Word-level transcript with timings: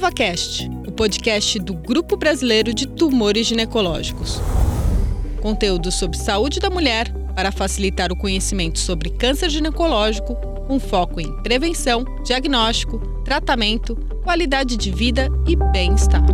EvaCast, 0.00 0.66
o 0.88 0.92
podcast 0.92 1.58
do 1.58 1.74
Grupo 1.74 2.16
Brasileiro 2.16 2.72
de 2.72 2.86
Tumores 2.86 3.46
Ginecológicos. 3.46 4.40
Conteúdo 5.42 5.92
sobre 5.92 6.16
saúde 6.16 6.58
da 6.58 6.70
mulher 6.70 7.12
para 7.34 7.52
facilitar 7.52 8.10
o 8.10 8.16
conhecimento 8.16 8.78
sobre 8.78 9.10
câncer 9.10 9.50
ginecológico, 9.50 10.34
com 10.66 10.80
foco 10.80 11.20
em 11.20 11.30
prevenção, 11.42 12.06
diagnóstico, 12.24 12.98
tratamento, 13.26 13.94
qualidade 14.24 14.78
de 14.78 14.90
vida 14.90 15.28
e 15.46 15.54
bem-estar. 15.54 16.24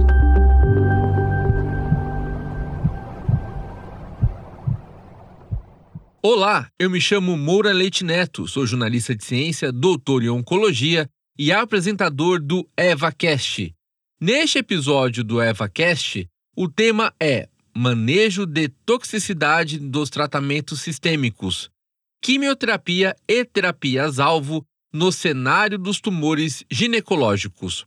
Olá, 6.23 6.69
eu 6.79 6.89
me 6.89 7.01
chamo 7.01 7.37
Moura 7.37 7.73
Leite 7.73 8.05
Neto, 8.05 8.47
sou 8.47 8.65
jornalista 8.65 9.13
de 9.13 9.25
ciência, 9.25 9.73
doutor 9.73 10.23
em 10.23 10.29
oncologia 10.29 11.11
e 11.39 11.53
apresentador 11.53 12.41
do 12.41 12.69
EvaCast. 12.77 13.75
Neste 14.21 14.59
episódio 14.59 15.23
do 15.23 15.43
EvaCast, 15.43 16.29
o 16.57 16.69
tema 16.69 17.13
é 17.21 17.49
Manejo 17.77 18.47
de 18.47 18.69
toxicidade 18.69 19.79
dos 19.79 20.09
tratamentos 20.09 20.81
sistêmicos, 20.81 21.71
quimioterapia 22.23 23.15
e 23.29 23.45
terapias-alvo 23.45 24.65
no 24.91 25.13
cenário 25.13 25.79
dos 25.79 26.01
tumores 26.01 26.65
ginecológicos. 26.71 27.87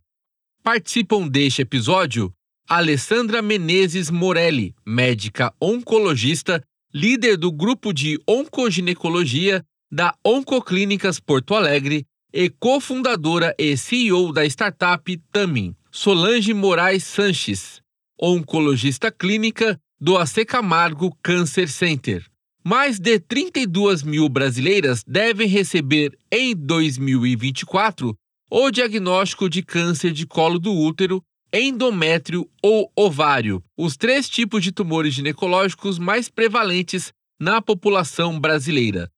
Participam 0.61 1.27
deste 1.27 1.63
episódio 1.63 2.31
Alessandra 2.67 3.41
Menezes 3.41 4.11
Morelli, 4.11 4.75
médica 4.85 5.51
oncologista, 5.59 6.63
líder 6.93 7.35
do 7.35 7.51
grupo 7.51 7.91
de 7.91 8.21
oncoginecologia 8.27 9.65
da 9.91 10.13
Oncoclínicas 10.23 11.19
Porto 11.19 11.55
Alegre 11.55 12.05
e 12.33 12.49
cofundadora 12.49 13.55
e 13.57 13.75
CEO 13.75 14.31
da 14.31 14.45
startup 14.45 15.17
Tamin, 15.31 15.75
Solange 15.91 16.53
Moraes 16.53 17.03
Sanches, 17.03 17.81
oncologista 18.21 19.11
clínica 19.11 19.79
do 19.99 20.17
AC 20.17 20.45
Camargo 20.45 21.15
Cancer 21.23 21.67
Center. 21.67 22.25
Mais 22.63 22.99
de 22.99 23.19
32 23.19 24.03
mil 24.03 24.29
brasileiras 24.29 25.03
devem 25.05 25.47
receber 25.47 26.17
em 26.31 26.55
2024 26.55 28.15
o 28.51 28.71
diagnóstico 28.71 29.49
de 29.49 29.63
câncer 29.63 30.11
de 30.11 30.25
colo 30.25 30.59
do 30.59 30.73
útero, 30.73 31.23
endométrio 31.53 32.47
ou 32.61 32.91
ovário, 32.95 33.63
os 33.77 33.97
três 33.97 34.29
tipos 34.29 34.63
de 34.63 34.71
tumores 34.71 35.13
ginecológicos 35.13 35.97
mais 35.97 36.29
prevalentes 36.29 37.11
na 37.39 37.61
população 37.61 38.39
brasileira. 38.39 39.09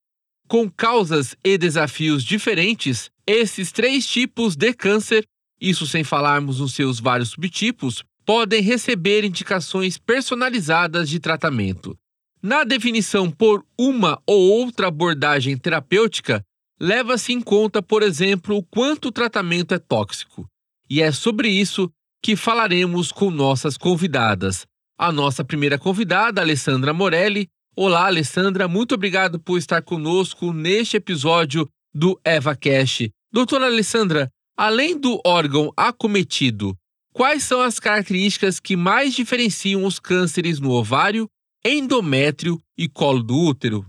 Com 0.52 0.69
causas 0.69 1.33
e 1.45 1.57
desafios 1.57 2.25
diferentes, 2.25 3.09
esses 3.25 3.71
três 3.71 4.05
tipos 4.05 4.53
de 4.53 4.73
câncer, 4.73 5.23
isso 5.61 5.88
sem 5.88 6.03
falarmos 6.03 6.59
nos 6.59 6.73
seus 6.73 6.99
vários 6.99 7.30
subtipos, 7.30 8.03
podem 8.25 8.61
receber 8.61 9.23
indicações 9.23 9.97
personalizadas 9.97 11.07
de 11.07 11.22
tratamento. 11.22 11.97
Na 12.44 12.66
definição 12.66 13.31
por 13.31 13.66
uma 13.79 14.22
ou 14.27 14.41
outra 14.41 14.88
abordagem 14.89 15.55
terapêutica, 15.55 16.44
leva-se 16.77 17.31
em 17.31 17.39
conta, 17.39 17.81
por 17.81 18.03
exemplo, 18.03 18.57
o 18.57 18.61
quanto 18.61 19.07
o 19.07 19.11
tratamento 19.13 19.73
é 19.73 19.79
tóxico. 19.79 20.45
E 20.89 21.02
é 21.02 21.13
sobre 21.13 21.47
isso 21.47 21.89
que 22.22 22.35
falaremos 22.35 23.09
com 23.09 23.31
nossas 23.31 23.77
convidadas. 23.77 24.66
A 24.99 25.13
nossa 25.13 25.45
primeira 25.45 25.79
convidada, 25.79 26.41
Alessandra 26.41 26.94
Morelli, 26.94 27.47
Olá, 27.73 28.08
Alessandra, 28.08 28.67
muito 28.67 28.95
obrigado 28.95 29.39
por 29.39 29.58
estar 29.58 29.81
conosco 29.81 30.52
neste 30.52 30.97
episódio 30.97 31.66
do 31.94 32.19
EvaCast. 32.25 33.09
Doutora 33.31 33.67
Alessandra, 33.67 34.30
além 34.58 35.00
do 35.00 35.22
órgão 35.25 35.72
acometido, 35.78 36.75
quais 37.13 37.44
são 37.44 37.61
as 37.61 37.80
características 37.80 38.59
que 38.59 38.75
mais 38.75 39.13
diferenciam 39.13 39.85
os 39.85 40.00
cânceres 40.00 40.59
no 40.59 40.72
ovário, 40.72 41.29
endométrio 41.66 42.59
e 42.78 42.90
colo 42.90 43.23
do 43.23 43.38
útero? 43.38 43.85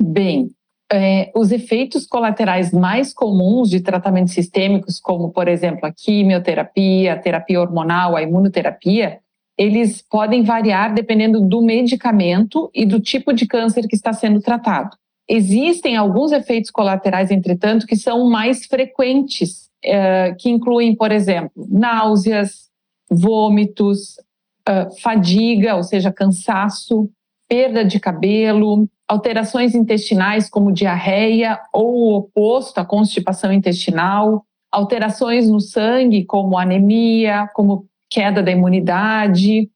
Bem, 0.00 0.48
é, 0.92 1.32
os 1.34 1.50
efeitos 1.50 2.06
colaterais 2.06 2.72
mais 2.72 3.12
comuns 3.12 3.68
de 3.70 3.80
tratamentos 3.80 4.34
sistêmicos, 4.34 5.00
como, 5.00 5.32
por 5.32 5.48
exemplo, 5.48 5.84
a 5.84 5.92
quimioterapia, 5.92 7.14
a 7.14 7.18
terapia 7.18 7.60
hormonal, 7.60 8.14
a 8.14 8.22
imunoterapia, 8.22 9.18
eles 9.58 10.02
podem 10.02 10.42
variar 10.42 10.94
dependendo 10.94 11.40
do 11.40 11.62
medicamento 11.62 12.70
e 12.74 12.84
do 12.84 13.00
tipo 13.00 13.32
de 13.32 13.46
câncer 13.46 13.88
que 13.88 13.96
está 13.96 14.12
sendo 14.12 14.40
tratado. 14.40 14.96
Existem 15.28 15.96
alguns 15.96 16.30
efeitos 16.30 16.70
colaterais, 16.70 17.30
entretanto, 17.30 17.86
que 17.86 17.96
são 17.96 18.28
mais 18.28 18.66
frequentes, 18.66 19.68
eh, 19.82 20.34
que 20.38 20.48
incluem, 20.48 20.94
por 20.94 21.10
exemplo, 21.10 21.66
náuseas, 21.68 22.68
vômitos, 23.10 24.16
eh, 24.68 24.88
fadiga, 25.02 25.74
ou 25.74 25.82
seja, 25.82 26.12
cansaço, 26.12 27.10
perda 27.48 27.84
de 27.84 27.98
cabelo, 27.98 28.88
alterações 29.08 29.74
intestinais 29.74 30.48
como 30.50 30.72
diarreia 30.72 31.58
ou 31.72 31.94
o 31.94 32.16
oposto, 32.16 32.78
a 32.78 32.84
constipação 32.84 33.52
intestinal, 33.52 34.44
alterações 34.70 35.48
no 35.48 35.60
sangue 35.60 36.24
como 36.24 36.58
anemia, 36.58 37.48
como 37.54 37.86
queda 38.10 38.42
da 38.42 38.50
imunidade. 38.50 39.70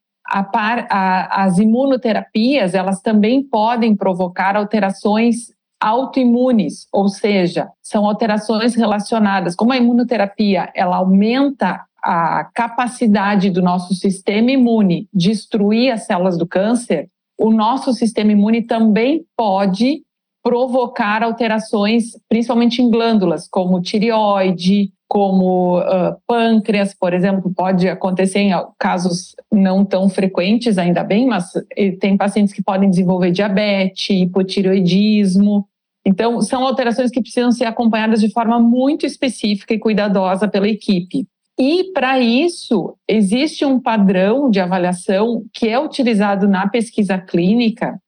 Par, 0.53 0.87
a, 0.89 1.43
as 1.43 1.57
imunoterapias, 1.57 2.73
elas 2.73 3.01
também 3.01 3.43
podem 3.43 3.95
provocar 3.95 4.55
alterações 4.55 5.51
autoimunes, 5.81 6.87
ou 6.93 7.09
seja, 7.09 7.69
são 7.81 8.05
alterações 8.05 8.75
relacionadas. 8.75 9.55
Como 9.55 9.73
a 9.73 9.77
imunoterapia, 9.77 10.71
ela 10.75 10.97
aumenta 10.97 11.83
a 12.03 12.45
capacidade 12.53 13.49
do 13.49 13.61
nosso 13.61 13.93
sistema 13.95 14.51
imune 14.51 15.07
destruir 15.11 15.91
as 15.91 16.05
células 16.05 16.37
do 16.37 16.47
câncer, 16.47 17.09
o 17.37 17.51
nosso 17.51 17.93
sistema 17.93 18.31
imune 18.31 18.61
também 18.61 19.25
pode 19.35 20.03
provocar 20.43 21.23
alterações, 21.23 22.11
principalmente 22.29 22.81
em 22.81 22.89
glândulas, 22.89 23.47
como 23.47 23.81
tireoide, 23.81 24.91
como 25.11 25.77
uh, 25.77 26.15
pâncreas, 26.25 26.93
por 26.93 27.13
exemplo, 27.13 27.53
pode 27.53 27.89
acontecer 27.89 28.39
em 28.39 28.51
casos 28.79 29.35
não 29.51 29.83
tão 29.83 30.07
frequentes, 30.07 30.77
ainda 30.77 31.03
bem, 31.03 31.27
mas 31.27 31.51
tem 31.99 32.15
pacientes 32.15 32.53
que 32.53 32.63
podem 32.63 32.89
desenvolver 32.89 33.29
diabetes, 33.29 34.09
hipotireoidismo. 34.09 35.67
Então, 36.05 36.39
são 36.41 36.65
alterações 36.65 37.11
que 37.11 37.19
precisam 37.19 37.51
ser 37.51 37.65
acompanhadas 37.65 38.21
de 38.21 38.31
forma 38.31 38.57
muito 38.57 39.05
específica 39.05 39.73
e 39.73 39.79
cuidadosa 39.79 40.47
pela 40.47 40.69
equipe. 40.69 41.27
E, 41.59 41.91
para 41.91 42.17
isso, 42.17 42.95
existe 43.05 43.65
um 43.65 43.81
padrão 43.81 44.49
de 44.49 44.61
avaliação 44.61 45.43
que 45.51 45.67
é 45.67 45.77
utilizado 45.77 46.47
na 46.47 46.69
pesquisa 46.69 47.17
clínica, 47.17 47.99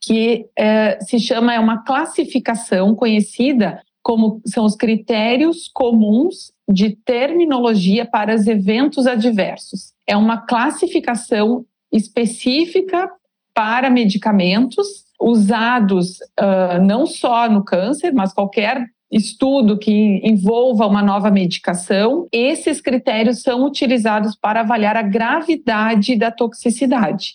que 0.00 0.46
eh, 0.56 0.96
se 1.00 1.18
chama 1.18 1.52
é 1.52 1.58
uma 1.58 1.82
classificação 1.82 2.94
conhecida 2.94 3.82
como 4.06 4.40
são 4.46 4.64
os 4.64 4.76
critérios 4.76 5.68
comuns 5.74 6.52
de 6.70 6.90
terminologia 6.90 8.06
para 8.06 8.36
os 8.36 8.46
eventos 8.46 9.04
adversos. 9.04 9.94
É 10.06 10.16
uma 10.16 10.36
classificação 10.46 11.64
específica 11.92 13.10
para 13.52 13.90
medicamentos 13.90 14.86
usados 15.20 16.18
uh, 16.38 16.80
não 16.86 17.04
só 17.04 17.50
no 17.50 17.64
câncer, 17.64 18.12
mas 18.12 18.32
qualquer 18.32 18.86
estudo 19.10 19.76
que 19.76 20.20
envolva 20.22 20.86
uma 20.86 21.02
nova 21.02 21.28
medicação, 21.28 22.28
esses 22.30 22.80
critérios 22.80 23.42
são 23.42 23.64
utilizados 23.64 24.36
para 24.36 24.60
avaliar 24.60 24.96
a 24.96 25.02
gravidade 25.02 26.14
da 26.14 26.30
toxicidade. 26.30 27.32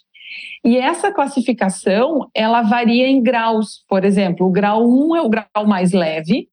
E 0.63 0.77
essa 0.77 1.11
classificação, 1.11 2.29
ela 2.33 2.61
varia 2.61 3.09
em 3.09 3.21
graus. 3.21 3.83
Por 3.89 4.05
exemplo, 4.05 4.47
o 4.47 4.51
grau 4.51 4.87
1 4.87 5.15
é 5.17 5.21
o 5.21 5.29
grau 5.29 5.67
mais 5.67 5.91
leve, 5.91 6.47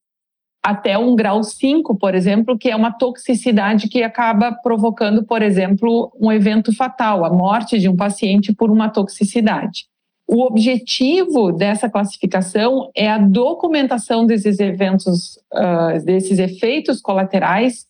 até 0.63 0.97
um 0.97 1.15
grau 1.15 1.43
5, 1.43 1.97
por 1.97 2.13
exemplo, 2.13 2.57
que 2.57 2.69
é 2.69 2.75
uma 2.75 2.91
toxicidade 2.91 3.87
que 3.87 4.03
acaba 4.03 4.51
provocando, 4.51 5.23
por 5.23 5.41
exemplo, 5.41 6.11
um 6.19 6.31
evento 6.31 6.75
fatal, 6.75 7.23
a 7.23 7.29
morte 7.29 7.79
de 7.79 7.87
um 7.87 7.95
paciente 7.95 8.53
por 8.53 8.69
uma 8.69 8.89
toxicidade. 8.89 9.85
O 10.27 10.43
objetivo 10.43 11.51
dessa 11.51 11.89
classificação 11.89 12.91
é 12.95 13.09
a 13.09 13.17
documentação 13.17 14.27
desses 14.27 14.59
eventos, 14.59 15.37
uh, 15.53 16.03
desses 16.05 16.37
efeitos 16.37 17.01
colaterais 17.01 17.87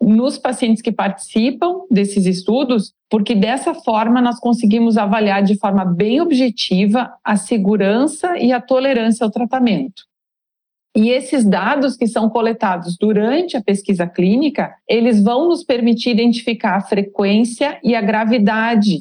nos 0.00 0.38
pacientes 0.38 0.80
que 0.80 0.92
participam 0.92 1.82
desses 1.90 2.26
estudos, 2.26 2.94
porque 3.08 3.34
dessa 3.34 3.74
forma 3.74 4.20
nós 4.20 4.38
conseguimos 4.38 4.96
avaliar 4.96 5.42
de 5.42 5.58
forma 5.58 5.84
bem 5.84 6.20
objetiva 6.20 7.12
a 7.24 7.36
segurança 7.36 8.38
e 8.38 8.52
a 8.52 8.60
tolerância 8.60 9.24
ao 9.24 9.30
tratamento. 9.30 10.09
E 10.96 11.10
esses 11.10 11.44
dados 11.44 11.96
que 11.96 12.06
são 12.06 12.28
coletados 12.28 12.96
durante 12.98 13.56
a 13.56 13.62
pesquisa 13.62 14.06
clínica, 14.06 14.74
eles 14.88 15.22
vão 15.22 15.48
nos 15.48 15.62
permitir 15.62 16.10
identificar 16.10 16.76
a 16.76 16.80
frequência 16.80 17.78
e 17.84 17.94
a 17.94 18.00
gravidade 18.00 18.98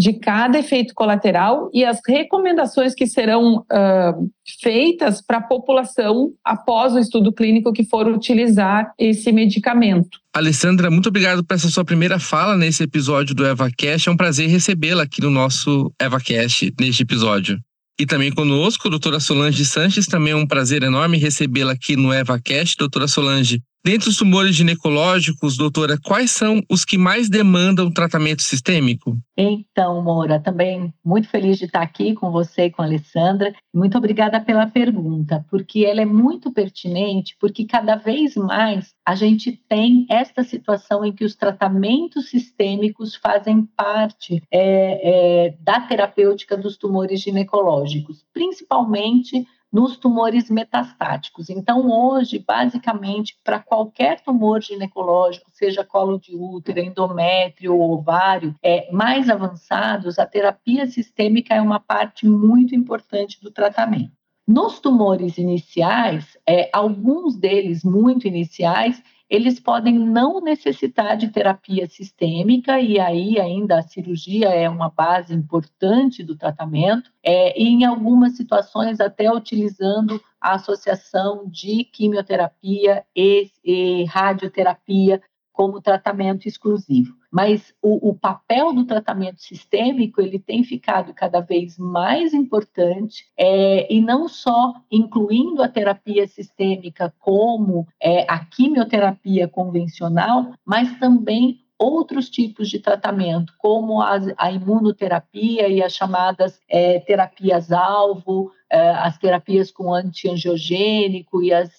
de 0.00 0.14
cada 0.14 0.58
efeito 0.58 0.94
colateral 0.94 1.70
e 1.74 1.84
as 1.84 2.00
recomendações 2.06 2.94
que 2.94 3.06
serão 3.06 3.58
uh, 3.58 4.30
feitas 4.62 5.20
para 5.20 5.38
a 5.38 5.42
população 5.42 6.30
após 6.42 6.94
o 6.94 6.98
estudo 6.98 7.32
clínico 7.32 7.72
que 7.72 7.84
for 7.84 8.08
utilizar 8.08 8.92
esse 8.98 9.30
medicamento. 9.30 10.18
Alessandra, 10.34 10.90
muito 10.90 11.10
obrigado 11.10 11.44
por 11.44 11.54
essa 11.54 11.68
sua 11.68 11.84
primeira 11.84 12.18
fala 12.18 12.56
nesse 12.56 12.82
episódio 12.82 13.34
do 13.34 13.46
EvaCast. 13.46 14.08
É 14.08 14.12
um 14.12 14.16
prazer 14.16 14.48
recebê-la 14.48 15.02
aqui 15.02 15.20
no 15.20 15.30
nosso 15.30 15.92
EvaCast, 16.00 16.72
neste 16.80 17.02
episódio. 17.02 17.58
E 18.00 18.06
também 18.06 18.32
conosco, 18.32 18.88
doutora 18.88 19.20
Solange 19.20 19.62
Sanches, 19.62 20.06
também 20.06 20.32
é 20.32 20.36
um 20.36 20.46
prazer 20.46 20.82
enorme 20.82 21.18
recebê-la 21.18 21.72
aqui 21.72 21.96
no 21.96 22.10
EvaCast. 22.10 22.78
Doutora 22.78 23.06
Solange, 23.06 23.62
Dentre 23.82 24.10
os 24.10 24.16
tumores 24.18 24.54
ginecológicos, 24.54 25.56
doutora, 25.56 25.98
quais 26.04 26.30
são 26.30 26.60
os 26.70 26.84
que 26.84 26.98
mais 26.98 27.30
demandam 27.30 27.90
tratamento 27.90 28.42
sistêmico? 28.42 29.16
Então, 29.34 30.02
Moura, 30.02 30.38
também 30.38 30.92
muito 31.02 31.28
feliz 31.28 31.56
de 31.56 31.64
estar 31.64 31.80
aqui 31.80 32.12
com 32.12 32.30
você 32.30 32.66
e 32.66 32.70
com 32.70 32.82
a 32.82 32.84
Alessandra. 32.84 33.54
Muito 33.72 33.96
obrigada 33.96 34.38
pela 34.38 34.66
pergunta, 34.66 35.46
porque 35.48 35.86
ela 35.86 36.02
é 36.02 36.04
muito 36.04 36.52
pertinente, 36.52 37.34
porque 37.40 37.64
cada 37.64 37.96
vez 37.96 38.34
mais 38.34 38.92
a 39.06 39.14
gente 39.14 39.52
tem 39.66 40.06
esta 40.10 40.44
situação 40.44 41.02
em 41.02 41.12
que 41.12 41.24
os 41.24 41.34
tratamentos 41.34 42.28
sistêmicos 42.28 43.14
fazem 43.14 43.66
parte 43.74 44.42
é, 44.52 45.46
é, 45.46 45.54
da 45.58 45.80
terapêutica 45.80 46.54
dos 46.54 46.76
tumores 46.76 47.22
ginecológicos, 47.22 48.26
principalmente 48.34 49.46
nos 49.72 49.96
tumores 49.96 50.50
metastáticos. 50.50 51.48
Então, 51.48 51.90
hoje, 51.90 52.38
basicamente, 52.38 53.36
para 53.44 53.60
qualquer 53.60 54.20
tumor 54.20 54.60
ginecológico, 54.62 55.50
seja 55.52 55.84
colo 55.84 56.18
de 56.18 56.34
útero, 56.34 56.80
endométrio 56.80 57.76
ou 57.76 57.92
ovário, 57.92 58.54
é, 58.62 58.90
mais 58.92 59.28
avançados, 59.28 60.18
a 60.18 60.26
terapia 60.26 60.86
sistêmica 60.86 61.54
é 61.54 61.60
uma 61.60 61.78
parte 61.78 62.26
muito 62.26 62.74
importante 62.74 63.40
do 63.40 63.50
tratamento. 63.50 64.12
Nos 64.46 64.80
tumores 64.80 65.38
iniciais, 65.38 66.36
é, 66.44 66.68
alguns 66.72 67.36
deles 67.36 67.84
muito 67.84 68.26
iniciais, 68.26 69.00
eles 69.30 69.60
podem 69.60 69.96
não 69.96 70.40
necessitar 70.40 71.16
de 71.16 71.28
terapia 71.28 71.86
sistêmica, 71.86 72.80
e 72.80 72.98
aí 72.98 73.38
ainda 73.38 73.78
a 73.78 73.82
cirurgia 73.82 74.48
é 74.48 74.68
uma 74.68 74.90
base 74.90 75.32
importante 75.32 76.24
do 76.24 76.36
tratamento, 76.36 77.12
é, 77.22 77.58
e 77.58 77.68
em 77.68 77.84
algumas 77.84 78.36
situações 78.36 78.98
até 78.98 79.32
utilizando 79.32 80.20
a 80.40 80.54
associação 80.54 81.44
de 81.46 81.84
quimioterapia 81.84 83.04
e, 83.14 83.50
e 83.64 84.04
radioterapia 84.04 85.22
como 85.60 85.78
tratamento 85.78 86.48
exclusivo. 86.48 87.14
Mas 87.30 87.74
o, 87.82 88.08
o, 88.08 88.14
papel 88.14 88.72
do 88.72 88.86
tratamento 88.86 89.42
sistêmico 89.42 90.18
ele 90.22 90.38
tem 90.38 90.64
ficado 90.64 91.12
cada 91.12 91.40
vez 91.40 91.76
mais 91.76 92.32
importante 92.32 93.26
é, 93.36 93.86
e 93.92 94.00
não 94.00 94.26
só 94.26 94.72
incluindo 94.90 95.62
a 95.62 95.68
terapia 95.68 96.26
sistêmica 96.26 97.12
como 97.18 97.86
é, 98.02 98.24
a 98.26 98.42
quimioterapia 98.42 99.46
convencional, 99.46 100.50
mas 100.64 100.98
também 100.98 101.60
outros 101.80 102.28
tipos 102.28 102.68
de 102.68 102.78
tratamento, 102.78 103.54
como 103.56 104.02
a, 104.02 104.18
a 104.36 104.52
imunoterapia 104.52 105.66
e 105.66 105.82
as 105.82 105.94
chamadas 105.94 106.60
é, 106.68 107.00
terapias-alvo, 107.00 108.52
é, 108.70 108.90
as 108.90 109.16
terapias 109.16 109.70
com 109.70 109.94
antiangiogênico 109.94 111.42
e 111.42 111.52
as 111.52 111.70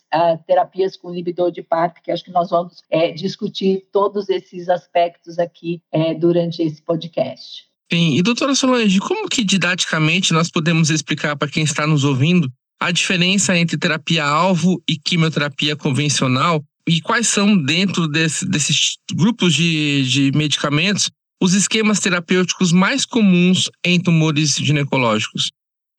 terapias 0.48 0.98
com 0.98 1.12
inibidor 1.12 1.52
de 1.52 1.62
PARP, 1.62 1.98
que 2.04 2.12
acho 2.12 2.24
que 2.24 2.32
nós 2.32 2.50
vamos 2.50 2.82
é, 2.90 3.12
discutir 3.12 3.88
todos 3.94 4.28
esses 4.28 4.68
aspectos 4.68 5.38
aqui 5.38 5.84
é, 5.92 6.16
durante 6.16 6.64
esse 6.64 6.82
podcast. 6.82 7.66
Sim, 7.94 8.16
e 8.16 8.24
doutora 8.24 8.56
Solange, 8.56 9.00
como 9.00 9.30
que 9.30 9.44
didaticamente 9.44 10.34
nós 10.34 10.50
podemos 10.50 10.90
explicar 10.90 11.36
para 11.36 11.52
quem 11.52 11.64
está 11.64 11.86
nos 11.86 12.04
ouvindo 12.04 12.52
a 12.80 12.90
diferença 12.90 13.56
entre 13.56 13.78
terapia-alvo 13.78 14.82
e 14.90 14.98
quimioterapia 14.98 15.76
convencional 15.76 16.64
e 16.92 17.00
quais 17.00 17.28
são, 17.28 17.58
dentro 17.58 18.06
desse, 18.06 18.46
desses 18.46 18.98
grupos 19.14 19.54
de, 19.54 20.04
de 20.04 20.38
medicamentos, 20.38 21.10
os 21.42 21.54
esquemas 21.54 22.02
terapêuticos 22.02 22.74
mais 22.74 23.06
comuns 23.06 23.70
em 23.86 23.98
tumores 23.98 24.56
ginecológicos? 24.56 25.52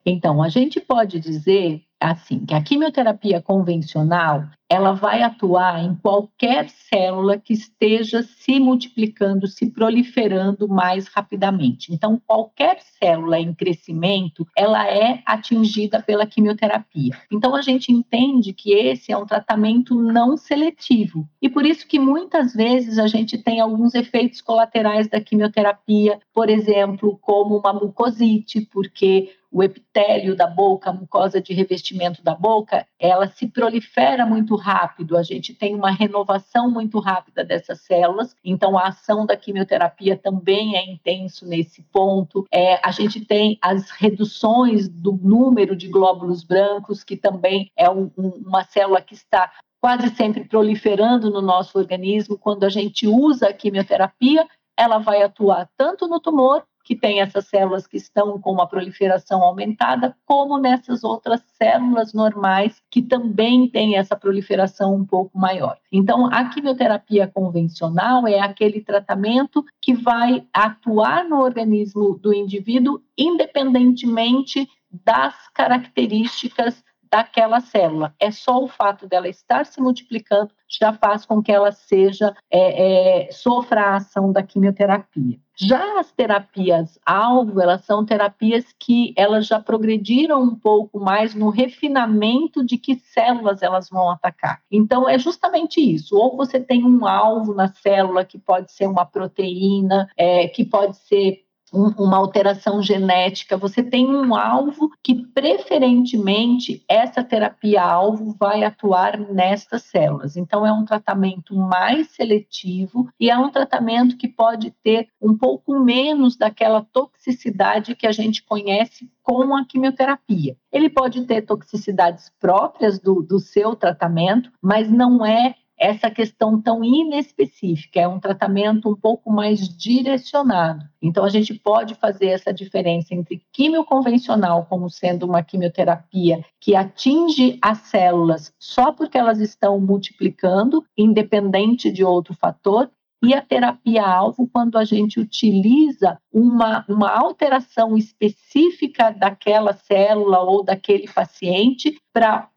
Então, 0.04 0.42
a 0.42 0.50
gente 0.50 0.80
pode 0.80 1.18
dizer 1.18 1.80
assim, 1.98 2.44
que 2.44 2.52
a 2.52 2.62
quimioterapia 2.62 3.40
convencional, 3.40 4.44
ela 4.72 4.92
vai 4.92 5.22
atuar 5.22 5.84
em 5.84 5.94
qualquer 5.94 6.70
célula 6.70 7.36
que 7.36 7.52
esteja 7.52 8.22
se 8.22 8.58
multiplicando, 8.58 9.46
se 9.46 9.70
proliferando 9.70 10.66
mais 10.66 11.08
rapidamente. 11.08 11.92
Então, 11.92 12.18
qualquer 12.26 12.78
célula 12.80 13.38
em 13.38 13.52
crescimento, 13.52 14.46
ela 14.56 14.88
é 14.88 15.22
atingida 15.26 16.00
pela 16.00 16.24
quimioterapia. 16.24 17.14
Então, 17.30 17.54
a 17.54 17.60
gente 17.60 17.92
entende 17.92 18.54
que 18.54 18.72
esse 18.72 19.12
é 19.12 19.16
um 19.18 19.26
tratamento 19.26 19.94
não 19.94 20.38
seletivo. 20.38 21.28
E 21.42 21.50
por 21.50 21.66
isso 21.66 21.86
que 21.86 21.98
muitas 21.98 22.54
vezes 22.54 22.98
a 22.98 23.06
gente 23.06 23.36
tem 23.36 23.60
alguns 23.60 23.94
efeitos 23.94 24.40
colaterais 24.40 25.06
da 25.06 25.20
quimioterapia, 25.20 26.18
por 26.32 26.48
exemplo, 26.48 27.18
como 27.20 27.58
uma 27.58 27.74
mucosite, 27.74 28.62
porque 28.72 29.28
o 29.52 29.62
epitélio 29.62 30.34
da 30.34 30.46
boca, 30.46 30.88
a 30.88 30.92
mucosa 30.94 31.40
de 31.40 31.52
revestimento 31.52 32.24
da 32.24 32.34
boca, 32.34 32.86
ela 32.98 33.26
se 33.28 33.46
prolifera 33.46 34.24
muito 34.24 34.56
rápido. 34.62 35.16
A 35.16 35.22
gente 35.22 35.52
tem 35.52 35.74
uma 35.74 35.90
renovação 35.90 36.70
muito 36.70 36.98
rápida 36.98 37.44
dessas 37.44 37.80
células, 37.80 38.34
então 38.44 38.78
a 38.78 38.88
ação 38.88 39.26
da 39.26 39.36
quimioterapia 39.36 40.16
também 40.16 40.76
é 40.76 40.90
intenso 40.90 41.46
nesse 41.46 41.82
ponto. 41.82 42.46
É, 42.50 42.80
a 42.82 42.90
gente 42.90 43.20
tem 43.24 43.58
as 43.60 43.90
reduções 43.90 44.88
do 44.88 45.12
número 45.12 45.76
de 45.76 45.88
glóbulos 45.88 46.44
brancos, 46.44 47.02
que 47.04 47.16
também 47.16 47.70
é 47.76 47.90
um, 47.90 48.10
um, 48.16 48.28
uma 48.46 48.64
célula 48.64 49.00
que 49.00 49.14
está 49.14 49.50
quase 49.80 50.08
sempre 50.14 50.44
proliferando 50.44 51.28
no 51.30 51.42
nosso 51.42 51.76
organismo. 51.76 52.38
Quando 52.38 52.64
a 52.64 52.68
gente 52.68 53.06
usa 53.06 53.48
a 53.48 53.52
quimioterapia, 53.52 54.46
ela 54.78 54.98
vai 54.98 55.22
atuar 55.22 55.68
tanto 55.76 56.06
no 56.06 56.20
tumor 56.20 56.64
que 56.84 56.96
tem 56.96 57.20
essas 57.20 57.46
células 57.46 57.86
que 57.86 57.96
estão 57.96 58.40
com 58.40 58.52
uma 58.52 58.68
proliferação 58.68 59.42
aumentada, 59.42 60.16
como 60.26 60.58
nessas 60.58 61.04
outras 61.04 61.42
células 61.56 62.12
normais 62.12 62.82
que 62.90 63.02
também 63.02 63.68
têm 63.68 63.96
essa 63.96 64.16
proliferação 64.16 64.94
um 64.94 65.04
pouco 65.04 65.38
maior. 65.38 65.78
Então, 65.90 66.26
a 66.26 66.48
quimioterapia 66.48 67.26
convencional 67.26 68.26
é 68.26 68.40
aquele 68.40 68.80
tratamento 68.80 69.64
que 69.80 69.94
vai 69.94 70.46
atuar 70.52 71.24
no 71.28 71.40
organismo 71.40 72.18
do 72.18 72.32
indivíduo 72.32 73.00
independentemente 73.16 74.68
das 75.04 75.34
características 75.54 76.82
daquela 77.12 77.60
célula. 77.60 78.14
É 78.18 78.30
só 78.30 78.64
o 78.64 78.66
fato 78.66 79.06
dela 79.06 79.28
estar 79.28 79.66
se 79.66 79.82
multiplicando 79.82 80.50
já 80.66 80.94
faz 80.94 81.26
com 81.26 81.42
que 81.42 81.52
ela 81.52 81.70
seja 81.70 82.34
é, 82.50 83.26
é, 83.26 83.30
sofra 83.30 83.82
a 83.82 83.96
ação 83.96 84.32
da 84.32 84.42
quimioterapia. 84.42 85.38
Já 85.54 86.00
as 86.00 86.10
terapias 86.10 86.98
alvo, 87.04 87.60
elas 87.60 87.84
são 87.84 88.06
terapias 88.06 88.64
que 88.78 89.12
elas 89.14 89.46
já 89.46 89.60
progrediram 89.60 90.42
um 90.42 90.54
pouco 90.54 90.98
mais 90.98 91.34
no 91.34 91.50
refinamento 91.50 92.64
de 92.64 92.78
que 92.78 92.94
células 92.96 93.62
elas 93.62 93.90
vão 93.90 94.10
atacar. 94.10 94.62
Então 94.70 95.06
é 95.06 95.18
justamente 95.18 95.78
isso. 95.78 96.16
Ou 96.16 96.34
você 96.34 96.58
tem 96.58 96.82
um 96.82 97.06
alvo 97.06 97.52
na 97.52 97.68
célula 97.68 98.24
que 98.24 98.38
pode 98.38 98.72
ser 98.72 98.86
uma 98.86 99.04
proteína, 99.04 100.08
é, 100.16 100.48
que 100.48 100.64
pode 100.64 100.96
ser 100.96 101.44
uma 101.72 102.18
alteração 102.18 102.82
genética, 102.82 103.56
você 103.56 103.82
tem 103.82 104.06
um 104.06 104.34
alvo 104.34 104.90
que 105.02 105.26
preferentemente 105.28 106.84
essa 106.86 107.24
terapia 107.24 107.82
alvo 107.82 108.36
vai 108.38 108.62
atuar 108.62 109.18
nestas 109.18 109.84
células. 109.84 110.36
Então 110.36 110.66
é 110.66 110.72
um 110.72 110.84
tratamento 110.84 111.56
mais 111.56 112.08
seletivo 112.08 113.08
e 113.18 113.30
é 113.30 113.38
um 113.38 113.50
tratamento 113.50 114.16
que 114.16 114.28
pode 114.28 114.70
ter 114.82 115.08
um 115.20 115.36
pouco 115.36 115.78
menos 115.78 116.36
daquela 116.36 116.82
toxicidade 116.92 117.96
que 117.96 118.06
a 118.06 118.12
gente 118.12 118.44
conhece 118.44 119.10
com 119.22 119.56
a 119.56 119.64
quimioterapia. 119.64 120.56
Ele 120.70 120.90
pode 120.90 121.24
ter 121.24 121.42
toxicidades 121.42 122.30
próprias 122.40 122.98
do, 122.98 123.22
do 123.22 123.38
seu 123.38 123.74
tratamento, 123.74 124.50
mas 124.60 124.90
não 124.90 125.24
é 125.24 125.54
essa 125.82 126.08
questão 126.08 126.62
tão 126.62 126.84
inespecífica, 126.84 128.00
é 128.00 128.06
um 128.06 128.20
tratamento 128.20 128.88
um 128.88 128.94
pouco 128.94 129.32
mais 129.32 129.68
direcionado. 129.68 130.84
Então, 131.02 131.24
a 131.24 131.28
gente 131.28 131.52
pode 131.54 131.96
fazer 131.96 132.26
essa 132.26 132.54
diferença 132.54 133.12
entre 133.12 133.42
quimio 133.52 133.84
convencional, 133.84 134.64
como 134.66 134.88
sendo 134.88 135.26
uma 135.26 135.42
quimioterapia 135.42 136.44
que 136.60 136.76
atinge 136.76 137.58
as 137.60 137.78
células 137.78 138.52
só 138.60 138.92
porque 138.92 139.18
elas 139.18 139.40
estão 139.40 139.80
multiplicando, 139.80 140.84
independente 140.96 141.90
de 141.90 142.04
outro 142.04 142.32
fator, 142.32 142.88
e 143.24 143.34
a 143.34 143.40
terapia-alvo, 143.40 144.48
quando 144.52 144.76
a 144.76 144.84
gente 144.84 145.20
utiliza 145.20 146.18
uma, 146.32 146.84
uma 146.88 147.08
alteração 147.08 147.96
específica 147.96 149.10
daquela 149.10 149.72
célula 149.74 150.40
ou 150.40 150.64
daquele 150.64 151.08
paciente 151.08 151.96
para 152.12 152.48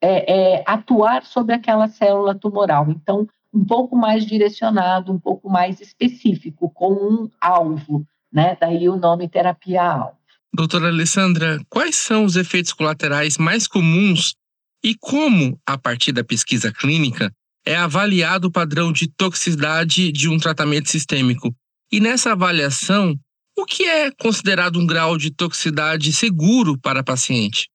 é, 0.00 0.58
é, 0.58 0.64
atuar 0.66 1.24
sobre 1.24 1.54
aquela 1.54 1.88
célula 1.88 2.34
tumoral. 2.34 2.90
Então, 2.90 3.26
um 3.52 3.64
pouco 3.64 3.96
mais 3.96 4.24
direcionado, 4.26 5.12
um 5.12 5.18
pouco 5.18 5.48
mais 5.48 5.80
específico, 5.80 6.70
com 6.70 6.92
um 6.92 7.30
alvo, 7.40 8.06
né? 8.32 8.56
Daí 8.60 8.88
o 8.88 8.96
nome 8.96 9.28
terapia-alvo. 9.28 10.16
Doutora 10.52 10.88
Alessandra, 10.88 11.60
quais 11.68 11.96
são 11.96 12.24
os 12.24 12.36
efeitos 12.36 12.72
colaterais 12.72 13.38
mais 13.38 13.66
comuns 13.66 14.34
e 14.82 14.94
como, 14.94 15.58
a 15.66 15.76
partir 15.76 16.12
da 16.12 16.24
pesquisa 16.24 16.72
clínica, 16.72 17.32
é 17.66 17.76
avaliado 17.76 18.48
o 18.48 18.52
padrão 18.52 18.92
de 18.92 19.08
toxicidade 19.08 20.10
de 20.12 20.28
um 20.28 20.38
tratamento 20.38 20.88
sistêmico? 20.88 21.54
E 21.90 22.00
nessa 22.00 22.32
avaliação, 22.32 23.14
o 23.58 23.64
que 23.64 23.84
é 23.84 24.10
considerado 24.10 24.78
um 24.78 24.86
grau 24.86 25.18
de 25.18 25.30
toxicidade 25.30 26.12
seguro 26.12 26.78
para 26.78 27.02
paciente? 27.02 27.68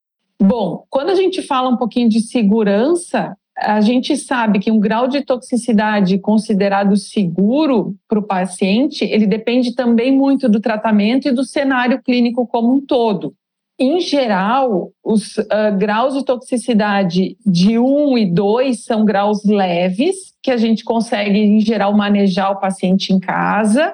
Bom, 0.45 0.83
quando 0.89 1.09
a 1.09 1.15
gente 1.15 1.41
fala 1.41 1.69
um 1.69 1.77
pouquinho 1.77 2.09
de 2.09 2.19
segurança, 2.19 3.33
a 3.57 3.79
gente 3.79 4.17
sabe 4.17 4.59
que 4.59 4.69
um 4.69 4.77
grau 4.77 5.07
de 5.07 5.21
toxicidade 5.21 6.17
considerado 6.17 6.97
seguro 6.97 7.95
para 8.09 8.19
o 8.19 8.27
paciente, 8.27 9.05
ele 9.05 9.25
depende 9.25 9.73
também 9.73 10.11
muito 10.11 10.49
do 10.49 10.59
tratamento 10.59 11.29
e 11.29 11.31
do 11.31 11.45
cenário 11.45 12.01
clínico 12.03 12.45
como 12.45 12.73
um 12.73 12.85
todo. 12.85 13.33
Em 13.79 14.01
geral, 14.01 14.91
os 15.01 15.37
uh, 15.37 15.77
graus 15.77 16.13
de 16.13 16.25
toxicidade 16.25 17.37
de 17.45 17.79
1 17.79 18.17
e 18.17 18.25
2 18.25 18.83
são 18.83 19.05
graus 19.05 19.45
leves, 19.45 20.33
que 20.43 20.51
a 20.51 20.57
gente 20.57 20.83
consegue, 20.83 21.39
em 21.39 21.61
geral, 21.61 21.95
manejar 21.95 22.51
o 22.51 22.59
paciente 22.59 23.13
em 23.13 23.19
casa. 23.19 23.93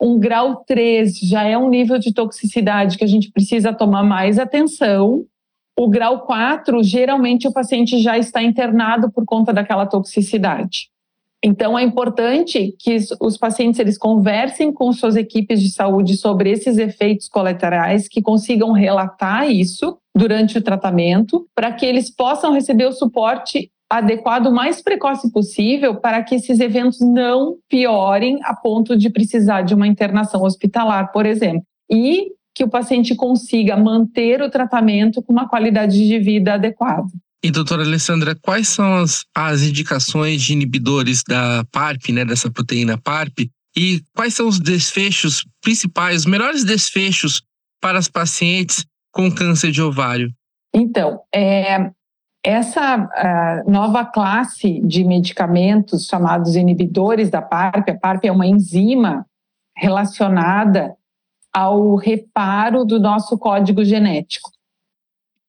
Um 0.00 0.18
grau 0.18 0.64
3 0.66 1.18
já 1.18 1.44
é 1.44 1.58
um 1.58 1.68
nível 1.68 1.98
de 1.98 2.14
toxicidade 2.14 2.96
que 2.96 3.04
a 3.04 3.06
gente 3.06 3.30
precisa 3.30 3.70
tomar 3.70 4.02
mais 4.02 4.38
atenção. 4.38 5.26
O 5.80 5.88
grau 5.88 6.26
4, 6.26 6.82
geralmente 6.82 7.48
o 7.48 7.52
paciente 7.54 8.02
já 8.02 8.18
está 8.18 8.42
internado 8.42 9.10
por 9.10 9.24
conta 9.24 9.50
daquela 9.50 9.86
toxicidade. 9.86 10.90
Então 11.42 11.78
é 11.78 11.82
importante 11.82 12.76
que 12.78 12.98
os 13.18 13.38
pacientes 13.38 13.80
eles 13.80 13.96
conversem 13.96 14.74
com 14.74 14.92
suas 14.92 15.16
equipes 15.16 15.58
de 15.58 15.70
saúde 15.70 16.18
sobre 16.18 16.50
esses 16.50 16.76
efeitos 16.76 17.30
colaterais, 17.30 18.08
que 18.08 18.20
consigam 18.20 18.72
relatar 18.72 19.50
isso 19.50 19.96
durante 20.14 20.58
o 20.58 20.62
tratamento, 20.62 21.46
para 21.54 21.72
que 21.72 21.86
eles 21.86 22.14
possam 22.14 22.52
receber 22.52 22.84
o 22.84 22.92
suporte 22.92 23.70
adequado 23.88 24.48
o 24.48 24.54
mais 24.54 24.82
precoce 24.82 25.32
possível 25.32 25.94
para 25.94 26.22
que 26.22 26.34
esses 26.34 26.60
eventos 26.60 27.00
não 27.00 27.56
piorem 27.70 28.38
a 28.42 28.54
ponto 28.54 28.94
de 28.98 29.08
precisar 29.08 29.62
de 29.62 29.74
uma 29.74 29.88
internação 29.88 30.42
hospitalar, 30.42 31.10
por 31.10 31.24
exemplo. 31.24 31.64
E 31.90 32.32
que 32.54 32.64
o 32.64 32.68
paciente 32.68 33.14
consiga 33.14 33.76
manter 33.76 34.42
o 34.42 34.50
tratamento 34.50 35.22
com 35.22 35.32
uma 35.32 35.48
qualidade 35.48 36.06
de 36.06 36.18
vida 36.18 36.54
adequada. 36.54 37.08
E 37.42 37.50
doutora 37.50 37.82
Alessandra, 37.82 38.34
quais 38.34 38.68
são 38.68 38.96
as, 38.96 39.24
as 39.34 39.62
indicações 39.62 40.42
de 40.42 40.52
inibidores 40.52 41.22
da 41.22 41.64
PARP, 41.72 42.10
né, 42.10 42.24
dessa 42.24 42.50
proteína 42.50 42.98
PARP, 42.98 43.50
e 43.76 44.02
quais 44.14 44.34
são 44.34 44.46
os 44.46 44.58
desfechos 44.58 45.44
principais, 45.62 46.18
os 46.18 46.26
melhores 46.26 46.64
desfechos 46.64 47.42
para 47.80 47.98
as 47.98 48.08
pacientes 48.08 48.84
com 49.10 49.30
câncer 49.30 49.70
de 49.70 49.80
ovário? 49.80 50.30
Então, 50.74 51.20
é, 51.34 51.90
essa 52.44 53.08
nova 53.66 54.04
classe 54.04 54.80
de 54.80 55.04
medicamentos 55.04 56.06
chamados 56.06 56.56
inibidores 56.56 57.30
da 57.30 57.40
PARP, 57.40 57.88
a 57.88 57.98
PARP 57.98 58.24
é 58.24 58.32
uma 58.32 58.46
enzima 58.46 59.24
relacionada 59.76 60.94
ao 61.52 61.94
reparo 61.96 62.84
do 62.84 63.00
nosso 63.00 63.38
código 63.38 63.84
genético. 63.84 64.50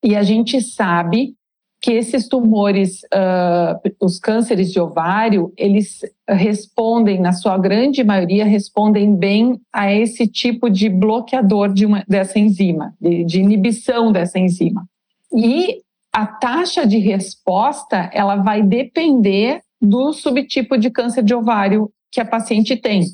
E 0.03 0.15
a 0.15 0.23
gente 0.23 0.61
sabe 0.61 1.35
que 1.81 1.91
esses 1.91 2.27
tumores, 2.27 3.01
uh, 3.05 3.91
os 3.99 4.19
cânceres 4.19 4.71
de 4.71 4.79
ovário, 4.79 5.51
eles 5.57 6.01
respondem, 6.29 7.19
na 7.19 7.31
sua 7.31 7.57
grande 7.57 8.03
maioria, 8.03 8.45
respondem 8.45 9.15
bem 9.15 9.59
a 9.73 9.91
esse 9.91 10.27
tipo 10.27 10.69
de 10.69 10.87
bloqueador 10.89 11.73
de 11.73 11.87
uma, 11.87 12.03
dessa 12.07 12.37
enzima, 12.37 12.93
de, 13.01 13.23
de 13.25 13.39
inibição 13.39 14.11
dessa 14.11 14.37
enzima. 14.37 14.85
E 15.35 15.81
a 16.13 16.27
taxa 16.27 16.85
de 16.85 16.99
resposta, 16.99 18.11
ela 18.13 18.35
vai 18.35 18.61
depender 18.61 19.61
do 19.81 20.13
subtipo 20.13 20.77
de 20.77 20.91
câncer 20.91 21.23
de 21.23 21.33
ovário 21.33 21.91
que 22.11 22.21
a 22.21 22.25
paciente 22.25 22.75
tem. 22.75 23.05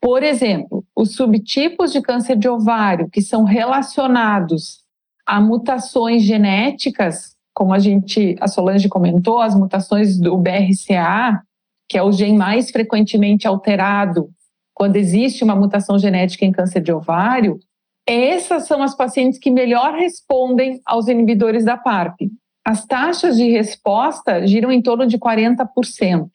Por 0.00 0.22
exemplo, 0.22 0.79
os 1.00 1.14
subtipos 1.14 1.92
de 1.92 2.02
câncer 2.02 2.36
de 2.36 2.46
ovário 2.46 3.08
que 3.08 3.22
são 3.22 3.42
relacionados 3.42 4.84
a 5.26 5.40
mutações 5.40 6.22
genéticas, 6.22 7.34
como 7.54 7.72
a 7.72 7.78
gente, 7.78 8.36
a 8.38 8.46
Solange 8.46 8.86
comentou, 8.86 9.40
as 9.40 9.54
mutações 9.54 10.18
do 10.18 10.36
BRCA, 10.36 11.42
que 11.88 11.96
é 11.96 12.02
o 12.02 12.12
gene 12.12 12.36
mais 12.36 12.70
frequentemente 12.70 13.48
alterado 13.48 14.28
quando 14.74 14.96
existe 14.96 15.42
uma 15.42 15.56
mutação 15.56 15.98
genética 15.98 16.44
em 16.44 16.52
câncer 16.52 16.80
de 16.80 16.92
ovário, 16.92 17.58
essas 18.06 18.66
são 18.66 18.82
as 18.82 18.94
pacientes 18.94 19.38
que 19.38 19.50
melhor 19.50 19.94
respondem 19.94 20.82
aos 20.84 21.08
inibidores 21.08 21.64
da 21.64 21.78
PARP. 21.78 22.30
As 22.62 22.84
taxas 22.84 23.36
de 23.36 23.48
resposta 23.50 24.46
giram 24.46 24.70
em 24.70 24.82
torno 24.82 25.06
de 25.06 25.18
40%. 25.18 26.28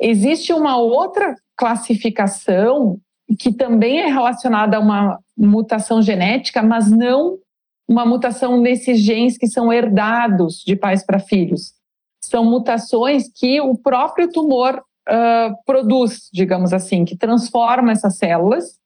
Existe 0.00 0.52
uma 0.52 0.76
outra 0.76 1.34
classificação 1.56 3.00
que 3.36 3.52
também 3.52 4.00
é 4.00 4.06
relacionada 4.06 4.76
a 4.76 4.80
uma 4.80 5.18
mutação 5.36 6.00
genética, 6.00 6.62
mas 6.62 6.90
não 6.90 7.38
uma 7.88 8.04
mutação 8.04 8.60
nesses 8.60 9.00
genes 9.00 9.38
que 9.38 9.46
são 9.46 9.72
herdados 9.72 10.62
de 10.66 10.76
pais 10.76 11.04
para 11.04 11.18
filhos. 11.18 11.72
São 12.22 12.44
mutações 12.44 13.30
que 13.34 13.60
o 13.60 13.76
próprio 13.76 14.30
tumor 14.30 14.82
uh, 15.08 15.56
produz, 15.64 16.28
digamos 16.32 16.72
assim, 16.72 17.04
que 17.04 17.16
transforma 17.16 17.92
essas 17.92 18.18
células. 18.18 18.78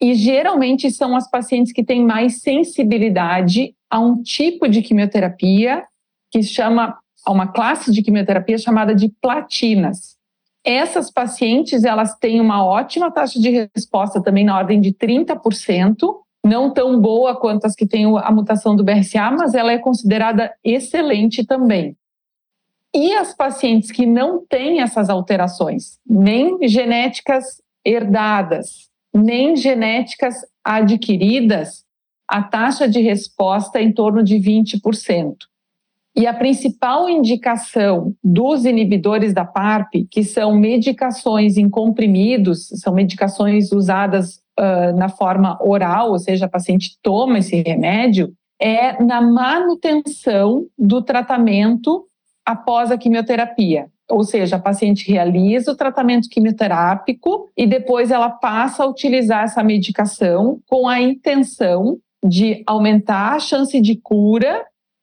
E 0.00 0.14
geralmente 0.14 0.90
são 0.90 1.14
as 1.14 1.30
pacientes 1.30 1.72
que 1.72 1.84
têm 1.84 2.04
mais 2.04 2.40
sensibilidade 2.40 3.74
a 3.88 4.00
um 4.00 4.20
tipo 4.20 4.68
de 4.68 4.82
quimioterapia 4.82 5.84
que 6.30 6.42
chama 6.42 6.98
a 7.24 7.30
uma 7.30 7.46
classe 7.46 7.92
de 7.92 8.02
quimioterapia 8.02 8.58
chamada 8.58 8.94
de 8.94 9.08
platinas. 9.20 10.16
Essas 10.64 11.10
pacientes, 11.10 11.84
elas 11.84 12.14
têm 12.16 12.40
uma 12.40 12.64
ótima 12.64 13.10
taxa 13.10 13.40
de 13.40 13.68
resposta 13.74 14.22
também 14.22 14.44
na 14.44 14.56
ordem 14.56 14.80
de 14.80 14.92
30%, 14.92 15.96
não 16.44 16.72
tão 16.72 17.00
boa 17.00 17.38
quanto 17.38 17.64
as 17.66 17.74
que 17.74 17.86
têm 17.86 18.04
a 18.18 18.30
mutação 18.30 18.76
do 18.76 18.84
BRCA, 18.84 19.30
mas 19.30 19.54
ela 19.54 19.72
é 19.72 19.78
considerada 19.78 20.52
excelente 20.62 21.44
também. 21.44 21.96
E 22.94 23.14
as 23.14 23.34
pacientes 23.34 23.90
que 23.90 24.04
não 24.04 24.44
têm 24.44 24.80
essas 24.80 25.08
alterações, 25.08 25.98
nem 26.06 26.68
genéticas 26.68 27.62
herdadas, 27.84 28.90
nem 29.14 29.56
genéticas 29.56 30.34
adquiridas, 30.62 31.84
a 32.28 32.42
taxa 32.42 32.88
de 32.88 33.00
resposta 33.00 33.78
é 33.78 33.82
em 33.82 33.92
torno 33.92 34.22
de 34.22 34.36
20%. 34.36 35.36
E 36.14 36.26
a 36.26 36.34
principal 36.34 37.08
indicação 37.08 38.14
dos 38.22 38.66
inibidores 38.66 39.32
da 39.32 39.46
PARP, 39.46 40.06
que 40.10 40.22
são 40.22 40.54
medicações 40.54 41.56
em 41.56 41.70
comprimidos, 41.70 42.68
são 42.74 42.92
medicações 42.92 43.72
usadas 43.72 44.42
uh, 44.60 44.96
na 44.96 45.08
forma 45.08 45.58
oral, 45.62 46.10
ou 46.10 46.18
seja, 46.18 46.44
a 46.44 46.50
paciente 46.50 46.98
toma 47.02 47.38
esse 47.38 47.62
remédio, 47.62 48.32
é 48.60 49.02
na 49.02 49.22
manutenção 49.22 50.66
do 50.78 51.02
tratamento 51.02 52.06
após 52.44 52.90
a 52.90 52.98
quimioterapia. 52.98 53.86
Ou 54.10 54.22
seja, 54.22 54.56
a 54.56 54.60
paciente 54.60 55.10
realiza 55.10 55.72
o 55.72 55.76
tratamento 55.76 56.28
quimioterápico 56.28 57.50
e 57.56 57.66
depois 57.66 58.10
ela 58.10 58.28
passa 58.28 58.84
a 58.84 58.86
utilizar 58.86 59.44
essa 59.44 59.62
medicação 59.62 60.60
com 60.68 60.86
a 60.86 61.00
intenção 61.00 61.96
de 62.22 62.62
aumentar 62.66 63.34
a 63.34 63.40
chance 63.40 63.80
de 63.80 63.96
cura 63.96 64.62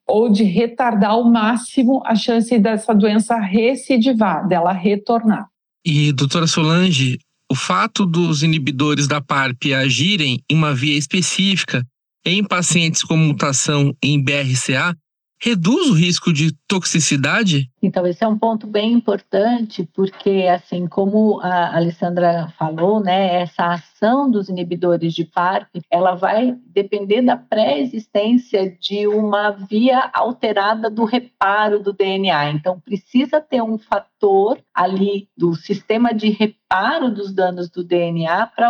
ou 0.09 0.29
de 0.29 0.43
retardar 0.43 1.11
ao 1.11 1.23
máximo 1.23 2.01
a 2.05 2.15
chance 2.15 2.57
dessa 2.57 2.93
doença 2.93 3.37
recidivar, 3.37 4.47
dela 4.47 4.73
retornar. 4.73 5.47
E, 5.85 6.11
doutora 6.11 6.47
Solange, 6.47 7.19
o 7.49 7.55
fato 7.55 8.05
dos 8.05 8.43
inibidores 8.43 9.07
da 9.07 9.21
PARP 9.21 9.73
agirem 9.73 10.43
em 10.49 10.55
uma 10.55 10.73
via 10.73 10.97
específica 10.97 11.85
em 12.25 12.43
pacientes 12.43 13.03
com 13.03 13.15
mutação 13.15 13.95
em 14.03 14.21
BRCA 14.21 14.95
reduz 15.41 15.89
o 15.89 15.93
risco 15.93 16.33
de 16.33 16.51
toxicidade? 16.67 17.71
Então, 17.81 18.05
esse 18.05 18.23
é 18.23 18.27
um 18.27 18.37
ponto 18.37 18.67
bem 18.67 18.91
importante, 18.91 19.87
porque, 19.93 20.47
assim, 20.51 20.85
como 20.85 21.39
a 21.41 21.77
Alessandra 21.77 22.53
falou, 22.57 22.99
né, 22.99 23.41
essa 23.41 23.73
ação 23.73 24.29
dos 24.29 24.49
inibidores 24.49 25.13
de 25.13 25.23
PARP, 25.23 25.69
ela 25.89 26.13
vai 26.15 26.57
depender 26.67 27.21
da 27.21 27.37
pré-existência 27.37 28.69
de 28.79 29.07
uma 29.07 29.51
via 29.51 30.09
alterada 30.13 30.89
do 30.89 31.05
reparo 31.05 31.81
do 31.81 31.93
DNA. 31.93 32.51
Então, 32.51 32.79
precisa 32.79 33.39
ter 33.39 33.61
um 33.61 33.77
fator 33.77 34.59
ali 34.73 35.29
do 35.37 35.55
sistema 35.55 36.13
de 36.13 36.29
reparo 36.29 37.11
dos 37.11 37.33
danos 37.33 37.69
do 37.69 37.83
DNA 37.83 38.47
para 38.47 38.69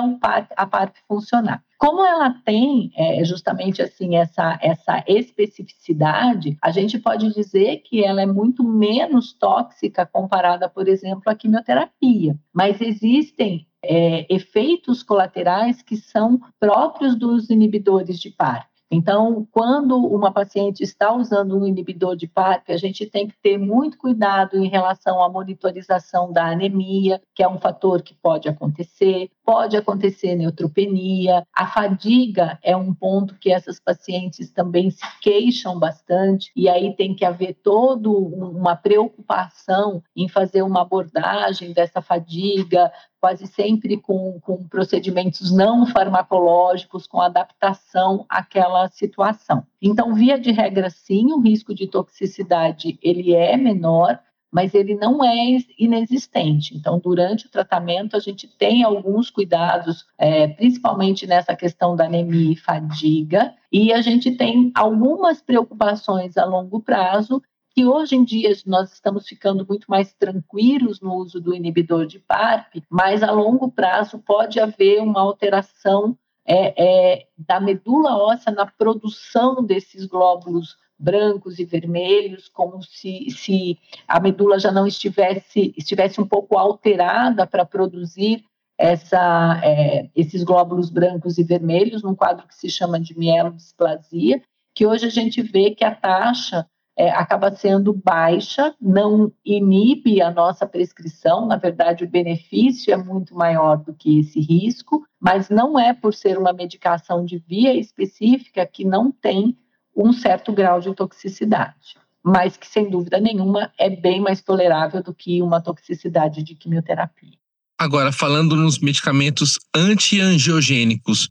a 0.56 0.66
PARP 0.66 0.96
funcionar. 1.08 1.64
Como 1.80 2.06
ela 2.06 2.30
tem 2.44 2.92
é, 2.94 3.24
justamente 3.24 3.82
assim 3.82 4.18
essa, 4.18 4.60
essa 4.62 5.02
especificidade, 5.08 6.58
a 6.62 6.72
gente 6.72 7.00
pode 7.00 7.34
dizer 7.34 7.78
que 7.78 8.04
ela 8.04 8.22
é 8.22 8.26
muito 8.26 8.66
menos 8.66 9.32
tóxica 9.32 10.06
comparada, 10.06 10.68
por 10.68 10.90
exemplo, 10.90 11.24
à 11.28 11.36
quimioterapia. 11.36 12.38
Mas 12.54 12.82
existem 12.82 13.66
é, 13.82 14.26
efeitos 14.30 15.02
colaterais 15.02 15.82
que 15.82 15.96
são 15.96 16.42
próprios 16.60 17.16
dos 17.16 17.50
inibidores 17.50 18.20
de 18.20 18.30
PAR. 18.30 18.69
Então, 18.92 19.48
quando 19.52 19.96
uma 19.98 20.32
paciente 20.32 20.82
está 20.82 21.14
usando 21.14 21.58
um 21.58 21.66
inibidor 21.66 22.16
de 22.16 22.28
PARP, 22.28 22.70
a 22.70 22.78
gente 22.78 23.06
tem 23.06 23.28
que 23.28 23.36
ter 23.42 23.58
muito 23.58 23.98
cuidado 23.98 24.58
em 24.58 24.68
relação 24.68 25.22
à 25.22 25.30
monitorização 25.30 26.32
da 26.32 26.48
anemia, 26.48 27.22
que 27.36 27.44
é 27.44 27.48
um 27.48 27.60
fator 27.60 28.02
que 28.02 28.16
pode 28.16 28.50
acontecer, 28.50 29.30
pode 29.46 29.78
acontecer 29.78 30.36
neutropenia, 30.36 31.44
a 31.56 31.68
fadiga 31.68 32.58
é 32.64 32.76
um 32.76 32.94
ponto 32.94 33.36
que 33.36 33.52
essas 33.52 33.80
pacientes 33.80 34.52
também 34.52 34.90
se 34.90 35.06
queixam 35.22 35.78
bastante, 35.78 36.52
e 36.56 36.68
aí 36.68 36.96
tem 36.96 37.14
que 37.14 37.26
haver 37.26 37.60
toda 37.64 38.10
uma 38.10 38.76
preocupação 38.76 40.02
em 40.16 40.28
fazer 40.28 40.64
uma 40.64 40.82
abordagem 40.82 41.74
dessa 41.74 42.02
fadiga, 42.02 42.92
quase 43.20 43.48
sempre 43.48 43.98
com, 43.98 44.40
com 44.40 44.68
procedimentos 44.68 45.52
não 45.52 45.86
farmacológicos, 45.86 47.06
com 47.06 47.22
adaptação 47.22 48.26
àquela 48.30 48.88
situação. 48.90 49.66
Então, 49.82 50.14
via 50.14 50.40
de 50.40 50.52
regra, 50.52 50.90
sim, 50.90 51.32
o 51.34 51.40
risco 51.40 51.74
de 51.74 51.88
toxicidade 51.88 52.98
ele 53.02 53.34
é 53.34 53.58
menor, 53.58 54.20
mas 54.52 54.74
ele 54.74 54.96
não 54.96 55.24
é 55.24 55.58
inexistente. 55.78 56.76
Então, 56.76 57.00
durante 57.00 57.46
o 57.46 57.52
tratamento, 57.52 58.16
a 58.16 58.20
gente 58.20 58.48
tem 58.48 58.84
alguns 58.84 59.30
cuidados, 59.30 60.06
é, 60.18 60.48
principalmente 60.48 61.28
nessa 61.28 61.56
questão 61.56 61.96
da 61.96 62.06
anemia 62.06 62.54
e 62.54 62.56
fadiga, 62.56 63.54
e 63.72 63.94
a 63.94 64.02
gente 64.02 64.32
tem 64.32 64.72
algumas 64.74 65.42
preocupações 65.42 66.38
a 66.38 66.46
longo 66.46 66.82
prazo 66.82 67.42
que 67.80 67.86
hoje 67.86 68.14
em 68.14 68.26
dia 68.26 68.52
nós 68.66 68.92
estamos 68.92 69.26
ficando 69.26 69.66
muito 69.66 69.90
mais 69.90 70.14
tranquilos 70.14 71.00
no 71.00 71.14
uso 71.14 71.40
do 71.40 71.56
inibidor 71.56 72.06
de 72.06 72.20
PARP, 72.20 72.84
mas 72.90 73.24
a 73.24 73.32
longo 73.32 73.72
prazo 73.72 74.20
pode 74.20 74.60
haver 74.60 75.02
uma 75.02 75.22
alteração 75.22 76.18
é, 76.46 76.74
é, 77.16 77.28
da 77.38 77.58
medula 77.58 78.18
óssea 78.18 78.52
na 78.52 78.66
produção 78.66 79.64
desses 79.64 80.06
glóbulos 80.06 80.76
brancos 81.00 81.58
e 81.58 81.64
vermelhos, 81.64 82.50
como 82.50 82.84
se, 82.84 83.30
se 83.30 83.80
a 84.06 84.20
medula 84.20 84.60
já 84.60 84.74
não 84.74 84.86
estivesse, 84.86 85.74
estivesse 85.78 86.20
um 86.20 86.28
pouco 86.28 86.58
alterada 86.58 87.48
para 87.48 87.64
produzir 87.64 88.44
essa, 88.78 89.62
é, 89.64 90.10
esses 90.14 90.44
glóbulos 90.44 90.90
brancos 90.90 91.38
e 91.38 91.46
vermelhos, 91.46 92.04
num 92.04 92.14
quadro 92.14 92.46
que 92.46 92.56
se 92.56 92.70
chama 92.70 93.00
de 93.00 93.18
mielodisplasia, 93.18 94.42
que 94.76 94.86
hoje 94.86 95.06
a 95.06 95.10
gente 95.10 95.42
vê 95.42 95.72
que 95.72 95.86
a 95.86 95.96
taxa 95.96 96.68
é, 97.00 97.10
acaba 97.12 97.56
sendo 97.56 97.94
baixa, 97.94 98.76
não 98.82 99.32
inibe 99.46 100.22
a 100.22 100.30
nossa 100.30 100.68
prescrição, 100.68 101.48
na 101.48 101.56
verdade, 101.56 102.04
o 102.04 102.10
benefício 102.10 102.94
é 102.94 102.98
muito 102.98 103.34
maior 103.34 103.78
do 103.78 103.94
que 103.94 104.20
esse 104.20 104.42
risco, 104.42 105.06
mas 105.18 105.50
não 105.50 105.80
é 105.80 105.94
por 105.94 106.14
ser 106.14 106.38
uma 106.38 106.52
medicação 106.52 107.24
de 107.24 107.38
via 107.38 107.74
específica 107.74 108.66
que 108.66 108.84
não 108.84 109.14
tem 109.14 109.58
um 109.96 110.12
certo 110.12 110.52
grau 110.52 110.82
de 110.82 110.94
toxicidade, 110.94 111.96
mas 112.22 112.58
que, 112.58 112.68
sem 112.68 112.90
dúvida 112.90 113.18
nenhuma, 113.18 113.72
é 113.80 113.90
bem 113.90 114.20
mais 114.20 114.42
tolerável 114.42 115.02
do 115.02 115.14
que 115.14 115.42
uma 115.42 115.62
toxicidade 115.62 116.44
de 116.44 116.54
quimioterapia. 116.54 117.38
Agora, 117.80 118.12
falando 118.12 118.58
nos 118.58 118.78
medicamentos 118.78 119.58
antiangiogênicos, 119.74 121.30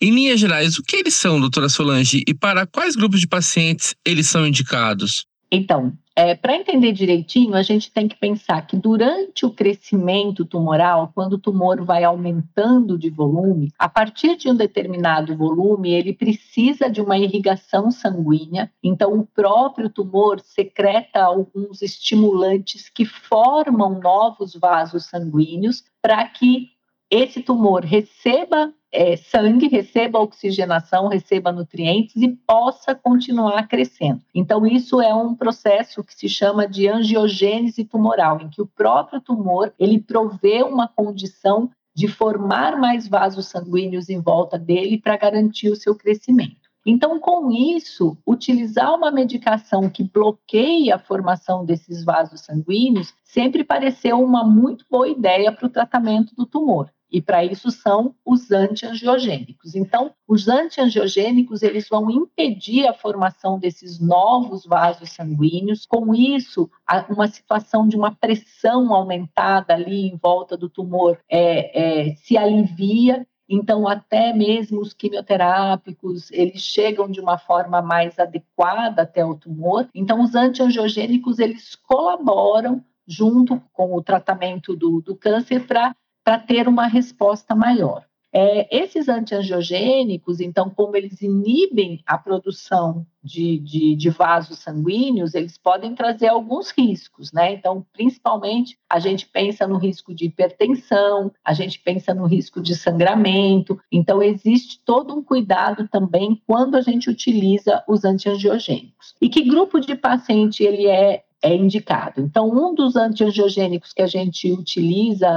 em 0.00 0.10
linhas 0.10 0.38
gerais, 0.38 0.78
o 0.78 0.82
que 0.82 0.96
eles 0.96 1.14
são, 1.14 1.40
doutora 1.40 1.68
Solange, 1.68 2.22
e 2.26 2.34
para 2.34 2.66
quais 2.66 2.96
grupos 2.96 3.20
de 3.20 3.26
pacientes 3.26 3.94
eles 4.04 4.28
são 4.28 4.46
indicados? 4.46 5.26
Então, 5.50 5.92
é, 6.18 6.34
para 6.34 6.56
entender 6.56 6.92
direitinho, 6.92 7.54
a 7.54 7.62
gente 7.62 7.92
tem 7.92 8.08
que 8.08 8.16
pensar 8.16 8.66
que 8.66 8.74
durante 8.74 9.44
o 9.44 9.50
crescimento 9.50 10.46
tumoral, 10.46 11.12
quando 11.14 11.34
o 11.34 11.38
tumor 11.38 11.84
vai 11.84 12.04
aumentando 12.04 12.98
de 12.98 13.10
volume, 13.10 13.70
a 13.78 13.86
partir 13.86 14.36
de 14.36 14.48
um 14.48 14.54
determinado 14.54 15.36
volume, 15.36 15.92
ele 15.92 16.14
precisa 16.14 16.88
de 16.90 17.02
uma 17.02 17.18
irrigação 17.18 17.90
sanguínea. 17.90 18.72
Então, 18.82 19.12
o 19.12 19.26
próprio 19.26 19.90
tumor 19.90 20.40
secreta 20.40 21.22
alguns 21.22 21.82
estimulantes 21.82 22.88
que 22.88 23.04
formam 23.04 24.00
novos 24.00 24.54
vasos 24.54 25.04
sanguíneos 25.04 25.84
para 26.00 26.26
que 26.28 26.75
esse 27.10 27.42
tumor 27.42 27.84
receba 27.84 28.72
é, 28.92 29.16
sangue, 29.16 29.68
receba 29.68 30.18
oxigenação, 30.18 31.08
receba 31.08 31.52
nutrientes 31.52 32.16
e 32.16 32.28
possa 32.28 32.94
continuar 32.94 33.68
crescendo. 33.68 34.22
Então, 34.34 34.66
isso 34.66 35.00
é 35.00 35.14
um 35.14 35.34
processo 35.34 36.02
que 36.02 36.14
se 36.14 36.28
chama 36.28 36.66
de 36.66 36.88
angiogênese 36.88 37.84
tumoral, 37.84 38.40
em 38.40 38.48
que 38.48 38.62
o 38.62 38.66
próprio 38.66 39.20
tumor 39.20 39.72
ele 39.78 40.00
provê 40.00 40.62
uma 40.62 40.88
condição 40.88 41.70
de 41.94 42.08
formar 42.08 42.78
mais 42.78 43.08
vasos 43.08 43.46
sanguíneos 43.46 44.08
em 44.08 44.20
volta 44.20 44.58
dele 44.58 44.98
para 44.98 45.16
garantir 45.16 45.70
o 45.70 45.76
seu 45.76 45.94
crescimento. 45.94 46.66
Então, 46.84 47.18
com 47.18 47.50
isso, 47.50 48.16
utilizar 48.24 48.94
uma 48.94 49.10
medicação 49.10 49.90
que 49.90 50.04
bloqueie 50.04 50.92
a 50.92 50.98
formação 50.98 51.64
desses 51.64 52.04
vasos 52.04 52.42
sanguíneos 52.42 53.12
sempre 53.24 53.64
pareceu 53.64 54.22
uma 54.22 54.44
muito 54.44 54.84
boa 54.88 55.08
ideia 55.08 55.50
para 55.50 55.66
o 55.66 55.70
tratamento 55.70 56.32
do 56.36 56.46
tumor. 56.46 56.88
E 57.10 57.22
para 57.22 57.44
isso 57.44 57.70
são 57.70 58.14
os 58.24 58.50
antiangiogênicos. 58.50 59.74
Então, 59.74 60.12
os 60.26 60.48
antiangiogênicos 60.48 61.62
eles 61.62 61.88
vão 61.88 62.10
impedir 62.10 62.86
a 62.86 62.92
formação 62.92 63.58
desses 63.58 64.00
novos 64.00 64.64
vasos 64.64 65.10
sanguíneos. 65.10 65.86
Com 65.86 66.14
isso, 66.14 66.68
uma 67.08 67.28
situação 67.28 67.86
de 67.86 67.96
uma 67.96 68.14
pressão 68.14 68.92
aumentada 68.92 69.74
ali 69.74 70.08
em 70.08 70.16
volta 70.16 70.56
do 70.56 70.68
tumor 70.68 71.18
é, 71.28 72.10
é, 72.10 72.14
se 72.16 72.36
alivia 72.36 73.26
então, 73.48 73.86
até 73.86 74.32
mesmo 74.32 74.80
os 74.80 74.92
quimioterápicos, 74.92 76.30
eles 76.32 76.62
chegam 76.62 77.08
de 77.08 77.20
uma 77.20 77.38
forma 77.38 77.80
mais 77.80 78.18
adequada 78.18 79.02
até 79.02 79.24
o 79.24 79.36
tumor. 79.36 79.88
Então, 79.94 80.20
os 80.20 80.34
antiangiogênicos, 80.34 81.38
eles 81.38 81.76
colaboram 81.76 82.84
junto 83.06 83.62
com 83.72 83.94
o 83.94 84.02
tratamento 84.02 84.74
do, 84.74 85.00
do 85.00 85.14
câncer 85.14 85.64
para 85.64 85.94
para 86.26 86.40
ter 86.40 86.66
uma 86.66 86.88
resposta 86.88 87.54
maior. 87.54 88.04
É, 88.32 88.66
esses 88.76 89.08
antiangiogênicos, 89.08 90.40
então, 90.40 90.68
como 90.68 90.96
eles 90.96 91.22
inibem 91.22 92.02
a 92.04 92.18
produção 92.18 93.06
de, 93.22 93.58
de, 93.60 93.94
de, 93.94 94.10
vasos 94.10 94.58
sanguíneos, 94.58 95.34
eles 95.34 95.56
podem 95.56 95.94
trazer 95.94 96.26
alguns 96.26 96.70
riscos, 96.70 97.32
né? 97.32 97.52
Então, 97.52 97.86
principalmente, 97.92 98.76
a 98.90 98.98
gente 98.98 99.26
pensa 99.26 99.68
no 99.68 99.78
risco 99.78 100.12
de 100.12 100.26
hipertensão, 100.26 101.32
a 101.44 101.54
gente 101.54 101.78
pensa 101.78 102.12
no 102.12 102.26
risco 102.26 102.60
de 102.60 102.74
sangramento. 102.74 103.78
Então, 103.90 104.20
existe 104.20 104.80
todo 104.84 105.14
um 105.14 105.22
cuidado 105.22 105.88
também 105.88 106.42
quando 106.44 106.74
a 106.74 106.80
gente 106.80 107.08
utiliza 107.08 107.84
os 107.88 108.04
antiangiogênicos. 108.04 109.14
E 109.22 109.28
que 109.28 109.48
grupo 109.48 109.80
de 109.80 109.94
paciente 109.94 110.64
ele 110.64 110.86
é 110.86 111.22
é 111.42 111.54
indicado. 111.54 112.20
Então, 112.20 112.48
um 112.48 112.74
dos 112.74 112.96
antiangiogênicos 112.96 113.92
que 113.92 114.02
a 114.02 114.06
gente 114.06 114.50
utiliza, 114.50 115.28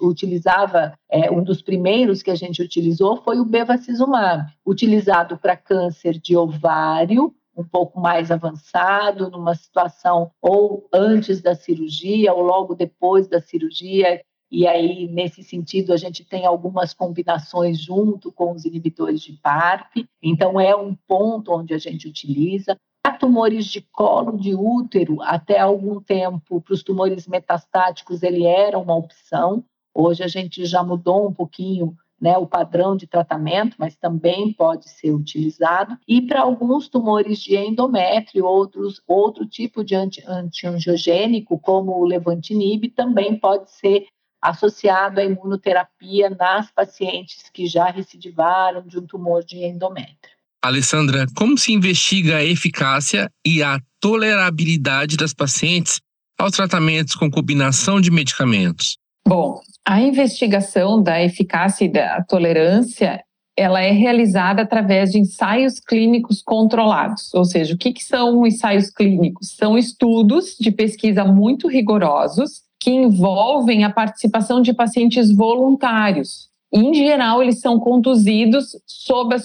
utilizava, 0.00 0.92
é, 1.10 1.30
um 1.30 1.42
dos 1.42 1.62
primeiros 1.62 2.22
que 2.22 2.30
a 2.30 2.34
gente 2.34 2.62
utilizou 2.62 3.16
foi 3.22 3.38
o 3.40 3.44
bevacizumab, 3.44 4.50
utilizado 4.66 5.38
para 5.38 5.56
câncer 5.56 6.18
de 6.18 6.36
ovário, 6.36 7.34
um 7.56 7.64
pouco 7.64 8.00
mais 8.00 8.30
avançado, 8.30 9.30
numa 9.30 9.54
situação 9.54 10.30
ou 10.40 10.88
antes 10.92 11.42
da 11.42 11.54
cirurgia 11.54 12.32
ou 12.32 12.42
logo 12.42 12.74
depois 12.74 13.26
da 13.26 13.40
cirurgia, 13.40 14.20
e 14.50 14.66
aí, 14.66 15.06
nesse 15.06 15.44
sentido, 15.44 15.92
a 15.92 15.96
gente 15.96 16.24
tem 16.24 16.44
algumas 16.44 16.92
combinações 16.92 17.78
junto 17.78 18.32
com 18.32 18.52
os 18.52 18.64
inibidores 18.64 19.20
de 19.20 19.34
PARP. 19.34 20.04
Então, 20.20 20.60
é 20.60 20.74
um 20.74 20.92
ponto 21.06 21.52
onde 21.52 21.72
a 21.72 21.78
gente 21.78 22.08
utiliza. 22.08 22.76
Tumores 23.20 23.66
de 23.66 23.82
colo 23.82 24.38
de 24.38 24.54
útero, 24.54 25.20
até 25.20 25.58
algum 25.58 26.00
tempo, 26.00 26.62
para 26.62 26.72
os 26.72 26.82
tumores 26.82 27.28
metastáticos, 27.28 28.22
ele 28.22 28.46
era 28.46 28.78
uma 28.78 28.96
opção. 28.96 29.62
Hoje 29.94 30.24
a 30.24 30.26
gente 30.26 30.64
já 30.64 30.82
mudou 30.82 31.28
um 31.28 31.34
pouquinho 31.34 31.94
né, 32.18 32.38
o 32.38 32.46
padrão 32.46 32.96
de 32.96 33.06
tratamento, 33.06 33.76
mas 33.78 33.94
também 33.94 34.54
pode 34.54 34.88
ser 34.88 35.12
utilizado. 35.12 35.98
E 36.08 36.22
para 36.22 36.40
alguns 36.40 36.88
tumores 36.88 37.40
de 37.40 37.54
endométrio, 37.56 38.46
outros, 38.46 39.02
outro 39.06 39.46
tipo 39.46 39.84
de 39.84 39.94
anti, 39.94 40.24
antiangiogênico, 40.26 41.58
como 41.58 41.92
o 41.92 42.04
levantinib, 42.06 42.88
também 42.88 43.38
pode 43.38 43.70
ser 43.70 44.06
associado 44.40 45.20
à 45.20 45.24
imunoterapia 45.24 46.30
nas 46.30 46.70
pacientes 46.70 47.50
que 47.50 47.66
já 47.66 47.90
recidivaram 47.90 48.80
de 48.80 48.98
um 48.98 49.06
tumor 49.06 49.44
de 49.44 49.62
endométrio. 49.62 50.39
Alessandra, 50.62 51.26
como 51.34 51.56
se 51.56 51.72
investiga 51.72 52.36
a 52.36 52.44
eficácia 52.44 53.30
e 53.46 53.62
a 53.62 53.80
tolerabilidade 54.00 55.16
das 55.16 55.32
pacientes 55.32 56.00
aos 56.38 56.52
tratamentos 56.52 57.14
com 57.14 57.30
combinação 57.30 58.00
de 58.00 58.10
medicamentos? 58.10 58.96
Bom, 59.26 59.60
a 59.86 60.00
investigação 60.00 61.02
da 61.02 61.22
eficácia 61.22 61.84
e 61.84 61.88
da 61.88 62.22
tolerância 62.22 63.22
ela 63.56 63.80
é 63.80 63.90
realizada 63.90 64.62
através 64.62 65.12
de 65.12 65.18
ensaios 65.18 65.78
clínicos 65.80 66.42
controlados. 66.42 67.32
Ou 67.34 67.44
seja, 67.44 67.74
o 67.74 67.78
que, 67.78 67.92
que 67.92 68.02
são 68.02 68.46
ensaios 68.46 68.90
clínicos? 68.90 69.54
São 69.56 69.76
estudos 69.76 70.56
de 70.58 70.70
pesquisa 70.70 71.24
muito 71.24 71.68
rigorosos 71.68 72.62
que 72.78 72.90
envolvem 72.90 73.84
a 73.84 73.90
participação 73.90 74.62
de 74.62 74.72
pacientes 74.72 75.34
voluntários. 75.34 76.49
Em 76.72 76.94
geral, 76.94 77.42
eles 77.42 77.60
são 77.60 77.80
conduzidos 77.80 78.76
sob 78.86 79.34
a 79.34 79.40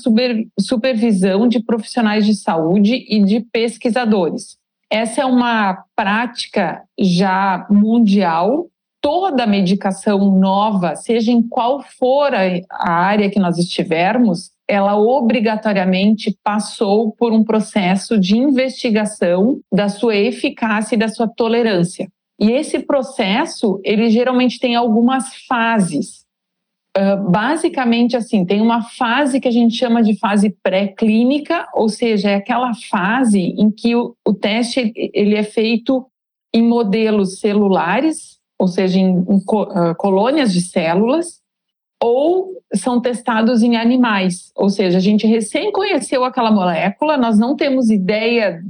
supervisão 0.59 1.47
de 1.47 1.59
profissionais 1.59 2.25
de 2.25 2.35
saúde 2.35 3.03
e 3.09 3.23
de 3.23 3.39
pesquisadores. 3.39 4.57
Essa 4.91 5.21
é 5.21 5.25
uma 5.25 5.83
prática 5.95 6.83
já 6.99 7.65
mundial. 7.69 8.67
Toda 9.01 9.47
medicação 9.47 10.39
nova, 10.39 10.95
seja 10.95 11.31
em 11.31 11.41
qual 11.41 11.81
for 11.81 12.31
a 12.33 12.91
área 12.91 13.29
que 13.29 13.39
nós 13.39 13.57
estivermos, 13.57 14.51
ela 14.67 14.97
obrigatoriamente 14.97 16.35
passou 16.43 17.11
por 17.11 17.31
um 17.31 17.43
processo 17.43 18.19
de 18.19 18.38
investigação 18.38 19.59
da 19.71 19.89
sua 19.89 20.15
eficácia 20.15 20.95
e 20.95 20.99
da 20.99 21.07
sua 21.07 21.27
tolerância. 21.27 22.07
E 22.39 22.51
esse 22.51 22.79
processo, 22.79 23.79
ele 23.83 24.09
geralmente 24.09 24.59
tem 24.59 24.75
algumas 24.75 25.35
fases. 25.47 26.24
Uh, 26.97 27.29
basicamente, 27.29 28.15
assim, 28.15 28.45
tem 28.45 28.62
uma 28.62 28.81
fase 28.81 29.41
que 29.41 29.49
a 29.49 29.51
gente 29.51 29.75
chama 29.75 30.01
de 30.01 30.17
fase 30.17 30.55
pré-clínica, 30.63 31.67
ou 31.73 31.89
seja, 31.89 32.29
é 32.29 32.36
aquela 32.36 32.73
fase 32.73 33.39
em 33.39 33.69
que 33.69 33.93
o, 33.95 34.15
o, 34.25 34.34
teste 34.34 34.93
ele 34.95 35.36
é 35.36 35.43
feito 35.43 36.05
em 36.53 36.63
modelos 36.63 37.39
celulares, 37.41 38.38
ou 38.58 38.69
seja, 38.69 38.97
em, 38.97 39.10
em 39.10 39.36
uh, 39.36 39.93
colônias 39.97 40.53
de 40.53 40.62
células, 40.62 41.41
ou 42.01 42.53
são 42.73 43.01
testados 43.01 43.62
em 43.62 43.75
animais, 43.75 44.51
ou 44.55 44.69
seja, 44.69 44.97
a 44.97 45.01
gente 45.01 45.27
recém 45.27 45.73
conheceu 45.73 46.23
aquela 46.23 46.51
molécula, 46.51 47.17
nós 47.17 47.38
não 47.38 47.58
temos 47.58 47.89
ideia 47.89 48.62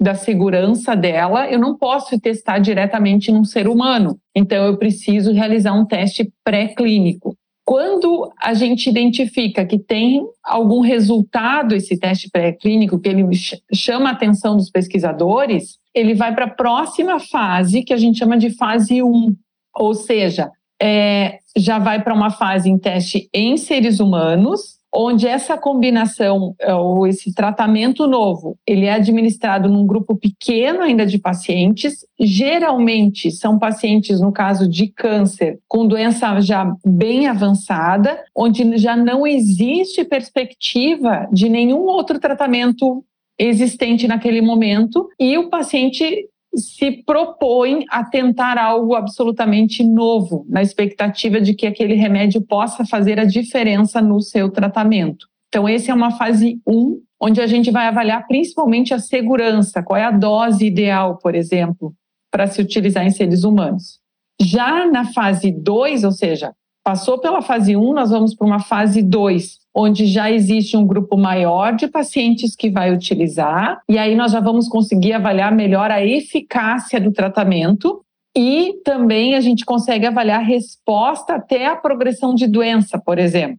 da 0.00 0.14
segurança 0.14 0.96
dela, 0.96 1.50
eu 1.50 1.58
não 1.58 1.76
posso 1.76 2.18
testar 2.18 2.58
diretamente 2.58 3.30
num 3.30 3.44
ser 3.44 3.68
humano. 3.68 4.18
Então, 4.34 4.64
eu 4.64 4.78
preciso 4.78 5.32
realizar 5.32 5.74
um 5.74 5.84
teste 5.84 6.32
pré-clínico. 6.42 7.36
Quando 7.70 8.32
a 8.36 8.52
gente 8.52 8.90
identifica 8.90 9.64
que 9.64 9.78
tem 9.78 10.26
algum 10.42 10.80
resultado 10.80 11.72
esse 11.72 11.96
teste 11.96 12.28
pré-clínico 12.28 12.98
que 12.98 13.08
ele 13.08 13.24
chama 13.72 14.08
a 14.08 14.12
atenção 14.12 14.56
dos 14.56 14.68
pesquisadores, 14.68 15.78
ele 15.94 16.12
vai 16.12 16.34
para 16.34 16.46
a 16.46 16.50
próxima 16.50 17.20
fase, 17.20 17.84
que 17.84 17.92
a 17.92 17.96
gente 17.96 18.18
chama 18.18 18.36
de 18.36 18.50
fase 18.50 19.00
1, 19.04 19.36
ou 19.76 19.94
seja, 19.94 20.50
é, 20.82 21.38
já 21.56 21.78
vai 21.78 22.02
para 22.02 22.12
uma 22.12 22.30
fase 22.30 22.68
em 22.68 22.76
teste 22.76 23.30
em 23.32 23.56
seres 23.56 24.00
humanos, 24.00 24.79
onde 24.92 25.26
essa 25.26 25.56
combinação 25.56 26.54
é, 26.60 26.74
ou 26.74 27.06
esse 27.06 27.32
tratamento 27.32 28.06
novo, 28.06 28.58
ele 28.66 28.86
é 28.86 28.92
administrado 28.92 29.68
num 29.68 29.86
grupo 29.86 30.16
pequeno 30.16 30.82
ainda 30.82 31.06
de 31.06 31.18
pacientes, 31.18 32.04
geralmente 32.18 33.30
são 33.30 33.58
pacientes 33.58 34.20
no 34.20 34.32
caso 34.32 34.68
de 34.68 34.88
câncer 34.88 35.58
com 35.68 35.86
doença 35.86 36.40
já 36.40 36.70
bem 36.84 37.28
avançada, 37.28 38.22
onde 38.36 38.76
já 38.78 38.96
não 38.96 39.26
existe 39.26 40.04
perspectiva 40.04 41.28
de 41.32 41.48
nenhum 41.48 41.82
outro 41.82 42.18
tratamento 42.18 43.04
existente 43.38 44.06
naquele 44.06 44.42
momento. 44.42 45.08
E 45.18 45.38
o 45.38 45.48
paciente 45.48 46.28
se 46.54 47.02
propõe 47.04 47.84
a 47.88 48.04
tentar 48.04 48.58
algo 48.58 48.94
absolutamente 48.94 49.84
novo, 49.84 50.44
na 50.48 50.62
expectativa 50.62 51.40
de 51.40 51.54
que 51.54 51.66
aquele 51.66 51.94
remédio 51.94 52.42
possa 52.42 52.84
fazer 52.84 53.20
a 53.20 53.24
diferença 53.24 54.00
no 54.00 54.20
seu 54.20 54.50
tratamento. 54.50 55.26
Então, 55.48 55.68
esse 55.68 55.90
é 55.90 55.94
uma 55.94 56.12
fase 56.12 56.60
1, 56.66 57.00
onde 57.20 57.40
a 57.40 57.46
gente 57.46 57.70
vai 57.70 57.86
avaliar 57.86 58.26
principalmente 58.26 58.94
a 58.94 58.98
segurança, 58.98 59.82
qual 59.82 59.96
é 59.96 60.04
a 60.04 60.10
dose 60.10 60.64
ideal, 60.64 61.18
por 61.18 61.34
exemplo, 61.34 61.94
para 62.30 62.46
se 62.46 62.60
utilizar 62.60 63.04
em 63.04 63.10
seres 63.10 63.44
humanos. 63.44 63.98
Já 64.40 64.86
na 64.86 65.04
fase 65.12 65.52
2, 65.52 66.04
ou 66.04 66.12
seja, 66.12 66.52
passou 66.84 67.18
pela 67.18 67.42
fase 67.42 67.76
1, 67.76 67.92
nós 67.92 68.10
vamos 68.10 68.34
para 68.34 68.46
uma 68.46 68.60
fase 68.60 69.02
2, 69.02 69.58
onde 69.74 70.06
já 70.06 70.30
existe 70.30 70.76
um 70.76 70.86
grupo 70.86 71.16
maior 71.16 71.74
de 71.74 71.86
pacientes 71.86 72.56
que 72.56 72.70
vai 72.70 72.92
utilizar, 72.92 73.80
e 73.88 73.98
aí 73.98 74.14
nós 74.14 74.32
já 74.32 74.40
vamos 74.40 74.68
conseguir 74.68 75.12
avaliar 75.12 75.54
melhor 75.54 75.90
a 75.90 76.04
eficácia 76.04 77.00
do 77.00 77.12
tratamento. 77.12 78.02
E 78.36 78.74
também 78.84 79.34
a 79.34 79.40
gente 79.40 79.64
consegue 79.64 80.06
avaliar 80.06 80.40
a 80.40 80.44
resposta 80.44 81.34
até 81.34 81.66
a 81.66 81.74
progressão 81.74 82.32
de 82.32 82.46
doença, 82.46 82.96
por 82.96 83.18
exemplo. 83.18 83.58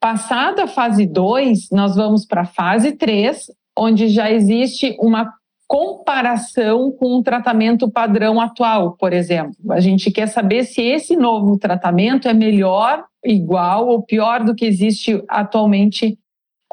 Passada 0.00 0.64
a 0.64 0.68
fase 0.68 1.06
2, 1.06 1.70
nós 1.72 1.96
vamos 1.96 2.24
para 2.24 2.42
a 2.42 2.46
fase 2.46 2.92
3, 2.92 3.46
onde 3.76 4.08
já 4.08 4.30
existe 4.30 4.96
uma 5.00 5.32
comparação 5.66 6.92
com 6.92 7.18
o 7.18 7.22
tratamento 7.22 7.90
padrão 7.90 8.40
atual, 8.40 8.96
por 8.96 9.12
exemplo. 9.12 9.54
A 9.70 9.80
gente 9.80 10.10
quer 10.10 10.26
saber 10.26 10.64
se 10.64 10.82
esse 10.82 11.16
novo 11.16 11.58
tratamento 11.58 12.28
é 12.28 12.34
melhor, 12.34 13.04
igual 13.24 13.88
ou 13.88 14.02
pior 14.02 14.44
do 14.44 14.54
que 14.54 14.66
existe 14.66 15.22
atualmente 15.28 16.18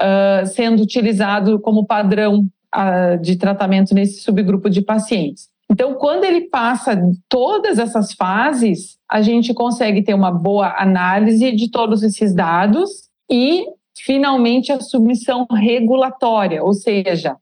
uh, 0.02 0.46
sendo 0.48 0.84
utilizado 0.84 1.60
como 1.60 1.86
padrão 1.86 2.46
uh, 2.76 3.22
de 3.22 3.38
tratamento 3.38 3.94
nesse 3.94 4.22
subgrupo 4.22 4.70
de 4.70 4.82
pacientes. 4.82 5.48
Então, 5.72 5.94
quando 5.94 6.24
ele 6.24 6.50
passa 6.50 7.00
todas 7.30 7.78
essas 7.78 8.14
fases, 8.14 8.98
a 9.10 9.22
gente 9.22 9.54
consegue 9.54 10.02
ter 10.02 10.16
uma 10.16 10.32
boa 10.32 10.76
análise 10.80 11.52
de 11.52 11.70
todos 11.70 12.02
esses 12.02 12.34
dados 12.34 12.90
e, 13.30 13.66
finalmente, 13.96 14.72
a 14.72 14.82
submissão 14.82 15.46
regulatória, 15.52 16.64
ou 16.64 16.74
seja, 16.74 17.38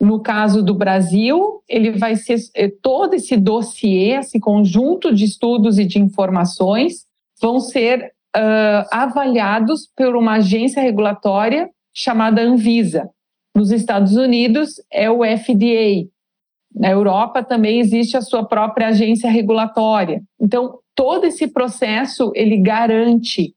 no 0.00 0.20
caso 0.20 0.62
do 0.62 0.74
Brasil, 0.74 1.62
ele 1.68 1.92
vai 1.92 2.16
ser 2.16 2.38
é, 2.54 2.68
todo 2.68 3.14
esse 3.14 3.36
dossiê, 3.36 4.18
esse 4.18 4.38
conjunto 4.38 5.14
de 5.14 5.24
estudos 5.24 5.78
e 5.78 5.84
de 5.84 5.98
informações 5.98 7.06
vão 7.40 7.60
ser 7.60 8.12
uh, 8.36 8.86
avaliados 8.90 9.90
por 9.96 10.14
uma 10.14 10.34
agência 10.34 10.82
regulatória 10.82 11.70
chamada 11.94 12.42
Anvisa. 12.42 13.08
Nos 13.54 13.70
Estados 13.70 14.16
Unidos 14.16 14.74
é 14.92 15.10
o 15.10 15.24
FDA. 15.24 16.06
Na 16.74 16.90
Europa 16.90 17.42
também 17.42 17.80
existe 17.80 18.18
a 18.18 18.20
sua 18.20 18.44
própria 18.44 18.88
agência 18.88 19.30
regulatória. 19.30 20.22
Então, 20.38 20.78
todo 20.94 21.24
esse 21.24 21.48
processo 21.48 22.30
ele 22.34 22.58
garante 22.58 23.54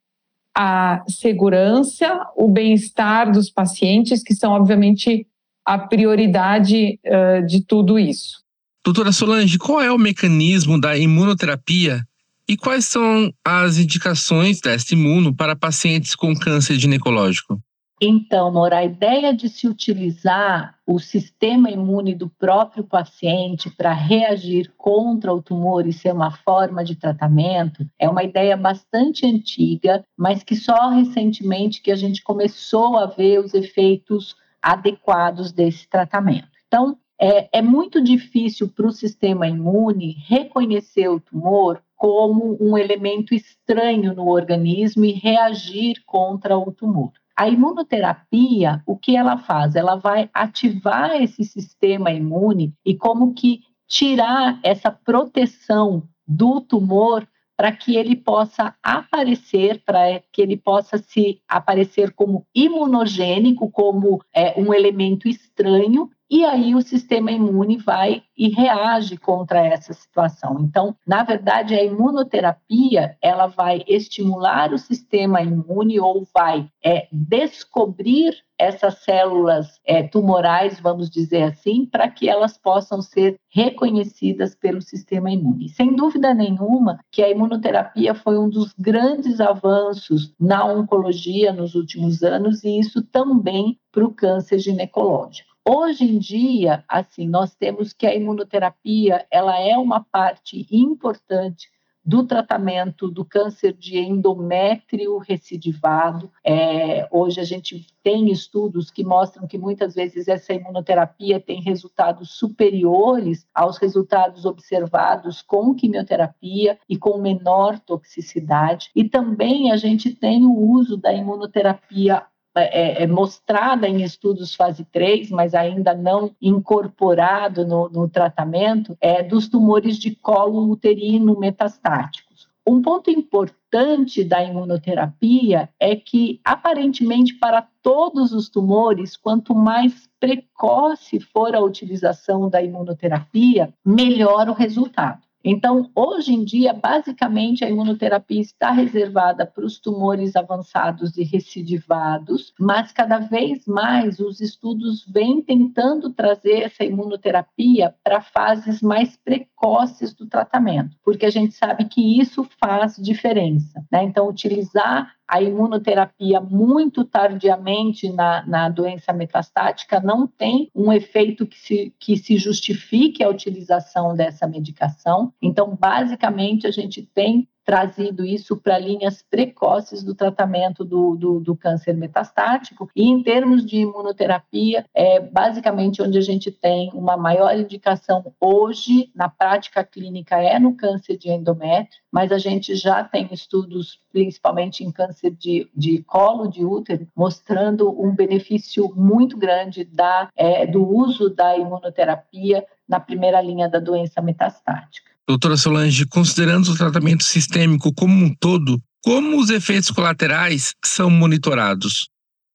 a 0.55 1.03
segurança, 1.07 2.25
o 2.35 2.47
bem-estar 2.47 3.31
dos 3.31 3.49
pacientes, 3.49 4.23
que 4.23 4.33
são 4.33 4.53
obviamente 4.53 5.27
a 5.69 5.77
prioridade 5.77 6.99
uh, 7.05 7.45
de 7.45 7.63
tudo 7.63 7.99
isso. 7.99 8.41
Doutora 8.83 9.11
Solange, 9.11 9.59
qual 9.59 9.79
é 9.79 9.91
o 9.91 9.99
mecanismo 9.99 10.81
da 10.81 10.97
imunoterapia 10.97 12.01
e 12.47 12.57
quais 12.57 12.85
são 12.85 13.31
as 13.45 13.77
indicações 13.77 14.59
deste 14.59 14.95
imuno 14.95 15.31
para 15.31 15.55
pacientes 15.55 16.15
com 16.15 16.33
câncer 16.35 16.79
ginecológico? 16.79 17.61
Então, 18.01 18.51
Mora, 18.51 18.77
a 18.77 18.85
ideia 18.85 19.31
de 19.31 19.47
se 19.47 19.67
utilizar 19.67 20.73
o 20.87 20.97
sistema 20.97 21.69
imune 21.69 22.15
do 22.15 22.27
próprio 22.27 22.83
paciente 22.83 23.69
para 23.69 23.93
reagir 23.93 24.71
contra 24.75 25.31
o 25.31 25.39
tumor 25.39 25.85
e 25.85 25.93
ser 25.93 26.13
uma 26.13 26.31
forma 26.31 26.83
de 26.83 26.95
tratamento 26.95 27.85
é 27.99 28.09
uma 28.09 28.23
ideia 28.23 28.57
bastante 28.57 29.23
antiga, 29.23 30.03
mas 30.17 30.41
que 30.41 30.55
só 30.55 30.89
recentemente 30.89 31.79
que 31.79 31.91
a 31.91 31.95
gente 31.95 32.23
começou 32.23 32.97
a 32.97 33.05
ver 33.05 33.39
os 33.39 33.53
efeitos 33.53 34.35
adequados 34.61 35.51
desse 35.51 35.87
tratamento. 35.87 36.49
Então, 36.67 36.97
é, 37.19 37.59
é 37.59 37.61
muito 37.61 38.01
difícil 38.01 38.69
para 38.69 38.87
o 38.87 38.91
sistema 38.91 39.47
imune 39.47 40.15
reconhecer 40.27 41.09
o 41.09 41.19
tumor 41.19 41.81
como 41.95 42.57
um 42.61 42.77
elemento 42.77 43.33
estranho 43.33 44.15
no 44.15 44.27
organismo 44.29 45.03
e 45.03 45.11
reagir 45.11 46.01
contra 46.05 46.57
o 46.57 46.71
tumor. 46.71 47.11
A 47.35 47.47
imunoterapia, 47.49 48.81
o 48.85 48.97
que 48.97 49.15
ela 49.15 49.37
faz? 49.37 49.75
Ela 49.75 49.95
vai 49.95 50.29
ativar 50.33 51.21
esse 51.21 51.43
sistema 51.43 52.11
imune 52.11 52.73
e 52.85 52.95
como 52.95 53.33
que 53.33 53.61
tirar 53.87 54.59
essa 54.63 54.91
proteção 54.91 56.03
do 56.25 56.61
tumor 56.61 57.27
para 57.59 57.73
que 57.73 57.97
ele 57.97 58.15
possa 58.15 58.73
aparecer, 58.81 59.83
para 59.83 60.23
que 60.31 60.41
ele 60.41 60.55
possa 60.55 60.97
se 60.97 61.41
aparecer 61.45 62.13
como 62.13 62.47
imunogênico, 62.55 63.69
como 63.69 64.23
é, 64.33 64.57
um 64.57 64.73
elemento 64.73 65.27
estranho 65.27 66.09
e 66.29 66.45
aí 66.45 66.75
o 66.75 66.81
sistema 66.81 67.31
imune 67.31 67.77
vai 67.77 68.21
e 68.37 68.49
reage 68.49 69.17
contra 69.17 69.65
essa 69.65 69.93
situação. 69.93 70.57
Então, 70.61 70.95
na 71.05 71.23
verdade, 71.23 71.73
a 71.73 71.83
imunoterapia 71.83 73.17
ela 73.21 73.47
vai 73.47 73.83
estimular 73.87 74.71
o 74.71 74.77
sistema 74.77 75.41
imune 75.41 75.99
ou 75.99 76.27
vai 76.33 76.69
é, 76.83 77.07
descobrir 77.11 78.37
essas 78.59 78.99
células 78.99 79.79
é, 79.85 80.03
tumorais, 80.03 80.79
vamos 80.79 81.09
dizer 81.09 81.43
assim, 81.43 81.85
para 81.85 82.09
que 82.09 82.29
elas 82.29 82.57
possam 82.57 83.01
ser 83.01 83.37
reconhecidas 83.49 84.53
pelo 84.53 84.81
sistema 84.81 85.31
imune. 85.31 85.69
Sem 85.69 85.95
dúvida 85.95 86.33
nenhuma 86.33 86.99
que 87.09 87.23
a 87.23 87.29
imunoterapia 87.29 88.13
foi 88.13 88.37
um 88.37 88.49
dos 88.49 88.73
grandes 88.77 89.39
avanços 89.39 90.33
na 90.39 90.65
oncologia 90.65 91.53
nos 91.53 91.73
últimos 91.73 92.21
anos 92.21 92.63
e 92.63 92.77
isso 92.77 93.01
também 93.01 93.79
para 93.91 94.05
o 94.05 94.13
câncer 94.13 94.59
ginecológico. 94.59 95.48
Hoje 95.67 96.05
em 96.05 96.17
dia, 96.17 96.83
assim, 96.87 97.27
nós 97.27 97.53
temos 97.55 97.93
que 97.93 98.07
a 98.07 98.15
imunoterapia, 98.15 99.25
ela 99.29 99.59
é 99.59 99.77
uma 99.77 100.03
parte 100.03 100.65
importante 100.71 101.69
do 102.03 102.25
tratamento 102.25 103.07
do 103.07 103.23
câncer 103.23 103.71
de 103.73 103.99
endométrio 103.99 105.19
recidivado. 105.19 106.31
É, 106.43 107.07
hoje 107.11 107.39
a 107.39 107.43
gente 107.43 107.85
tem 108.01 108.31
estudos 108.31 108.89
que 108.89 109.03
mostram 109.03 109.45
que 109.45 109.59
muitas 109.59 109.93
vezes 109.93 110.27
essa 110.27 110.51
imunoterapia 110.51 111.39
tem 111.39 111.61
resultados 111.61 112.31
superiores 112.31 113.45
aos 113.53 113.77
resultados 113.77 114.45
observados 114.45 115.43
com 115.43 115.75
quimioterapia 115.75 116.79
e 116.89 116.97
com 116.97 117.19
menor 117.19 117.79
toxicidade. 117.79 118.89
E 118.95 119.03
também 119.03 119.71
a 119.71 119.77
gente 119.77 120.09
tem 120.09 120.45
o 120.47 120.57
uso 120.57 120.97
da 120.97 121.13
imunoterapia 121.13 122.25
é, 122.61 123.03
é, 123.03 123.07
mostrada 123.07 123.87
em 123.87 124.03
estudos 124.03 124.55
fase 124.55 124.85
3, 124.85 125.29
mas 125.31 125.53
ainda 125.53 125.93
não 125.93 126.31
incorporado 126.41 127.65
no, 127.65 127.89
no 127.89 128.07
tratamento, 128.09 128.97
é 128.99 129.23
dos 129.23 129.47
tumores 129.47 129.97
de 129.97 130.15
colo 130.15 130.69
uterino 130.69 131.37
metastáticos. 131.39 132.49
Um 132.67 132.81
ponto 132.81 133.09
importante 133.09 134.23
da 134.23 134.43
imunoterapia 134.43 135.69
é 135.79 135.95
que, 135.95 136.39
aparentemente, 136.45 137.33
para 137.33 137.67
todos 137.81 138.31
os 138.31 138.47
tumores, 138.47 139.17
quanto 139.17 139.55
mais 139.55 140.07
precoce 140.19 141.19
for 141.19 141.55
a 141.55 141.61
utilização 141.61 142.47
da 142.47 142.61
imunoterapia, 142.61 143.73
melhor 143.83 144.49
o 144.49 144.53
resultado. 144.53 145.28
Então, 145.43 145.89
hoje 145.95 146.33
em 146.33 146.43
dia, 146.43 146.73
basicamente, 146.73 147.63
a 147.63 147.69
imunoterapia 147.69 148.41
está 148.41 148.71
reservada 148.71 149.45
para 149.45 149.65
os 149.65 149.79
tumores 149.79 150.35
avançados 150.35 151.17
e 151.17 151.23
recidivados, 151.23 152.53
mas 152.59 152.91
cada 152.91 153.19
vez 153.19 153.65
mais 153.65 154.19
os 154.19 154.41
estudos 154.41 155.05
vêm 155.07 155.41
tentando 155.41 156.11
trazer 156.11 156.63
essa 156.63 156.83
imunoterapia 156.83 157.95
para 158.03 158.21
fases 158.21 158.81
mais 158.81 159.15
precoces 159.17 160.13
do 160.13 160.27
tratamento, 160.27 160.97
porque 161.03 161.25
a 161.25 161.31
gente 161.31 161.53
sabe 161.53 161.85
que 161.85 162.19
isso 162.19 162.45
faz 162.59 162.97
diferença. 162.97 163.81
Né? 163.91 164.03
Então, 164.03 164.27
utilizar 164.27 165.18
a 165.29 165.39
imunoterapia 165.39 166.41
muito 166.41 167.05
tardiamente 167.05 168.11
na, 168.11 168.43
na 168.47 168.67
doença 168.67 169.13
metastática 169.13 169.99
não 169.99 170.25
tem 170.25 170.71
um 170.73 170.91
efeito 170.91 171.45
que 171.45 171.59
se, 171.59 171.93
que 171.99 172.17
se 172.17 172.35
justifique 172.35 173.23
a 173.23 173.29
utilização 173.29 174.15
dessa 174.15 174.47
medicação. 174.47 175.31
Então, 175.39 175.77
basicamente, 175.79 176.65
a 176.65 176.71
gente 176.71 177.03
tem 177.13 177.47
trazido 177.69 178.25
isso 178.25 178.57
para 178.57 178.79
linhas 178.79 179.21
precoces 179.21 180.03
do 180.03 180.15
tratamento 180.15 180.83
do, 180.83 181.15
do, 181.15 181.39
do, 181.39 181.55
câncer 181.55 181.95
metastático. 181.95 182.89
E 182.95 183.07
em 183.07 183.21
termos 183.21 183.63
de 183.63 183.81
imunoterapia, 183.81 184.87
é 184.91 185.19
basicamente 185.19 186.01
onde 186.01 186.17
a 186.17 186.21
gente 186.21 186.49
tem 186.49 186.89
uma 186.95 187.15
maior 187.15 187.55
indicação 187.55 188.33
hoje 188.41 189.11
na 189.13 189.29
prática 189.29 189.83
clínica 189.83 190.41
é 190.41 190.57
no 190.57 190.75
câncer 190.75 191.15
de 191.15 191.29
endométrio, 191.29 192.01
mas 192.11 192.31
a 192.31 192.39
gente 192.39 192.73
já 192.73 193.03
tem 193.03 193.29
estudos, 193.31 194.01
principalmente 194.11 194.83
em 194.83 194.91
câncer 194.91 195.29
de, 195.29 195.69
de 195.75 196.01
colo 196.01 196.47
de 196.47 196.65
útero, 196.65 197.07
mostrando 197.15 197.87
um 198.01 198.15
benefício 198.15 198.91
muito 198.95 199.37
grande 199.37 199.83
da, 199.83 200.27
é, 200.35 200.65
do 200.65 200.83
uso 200.83 201.29
da 201.29 201.55
imunoterapia 201.55 202.65
na 202.87 202.99
primeira 202.99 203.39
linha 203.39 203.69
da 203.69 203.77
doença 203.77 204.19
metastática. 204.23 205.11
Doutora 205.29 205.57
Solange, 205.57 206.07
considerando 206.07 206.71
o 206.71 206.75
tratamento 206.75 207.23
sistêmico 207.23 207.93
como 207.93 208.25
um 208.25 208.33
todo, 208.33 208.81
como 209.03 209.37
os 209.37 209.51
efeitos 209.51 209.91
colaterais 209.91 210.73
são 210.83 211.07
monitorados? 211.07 212.09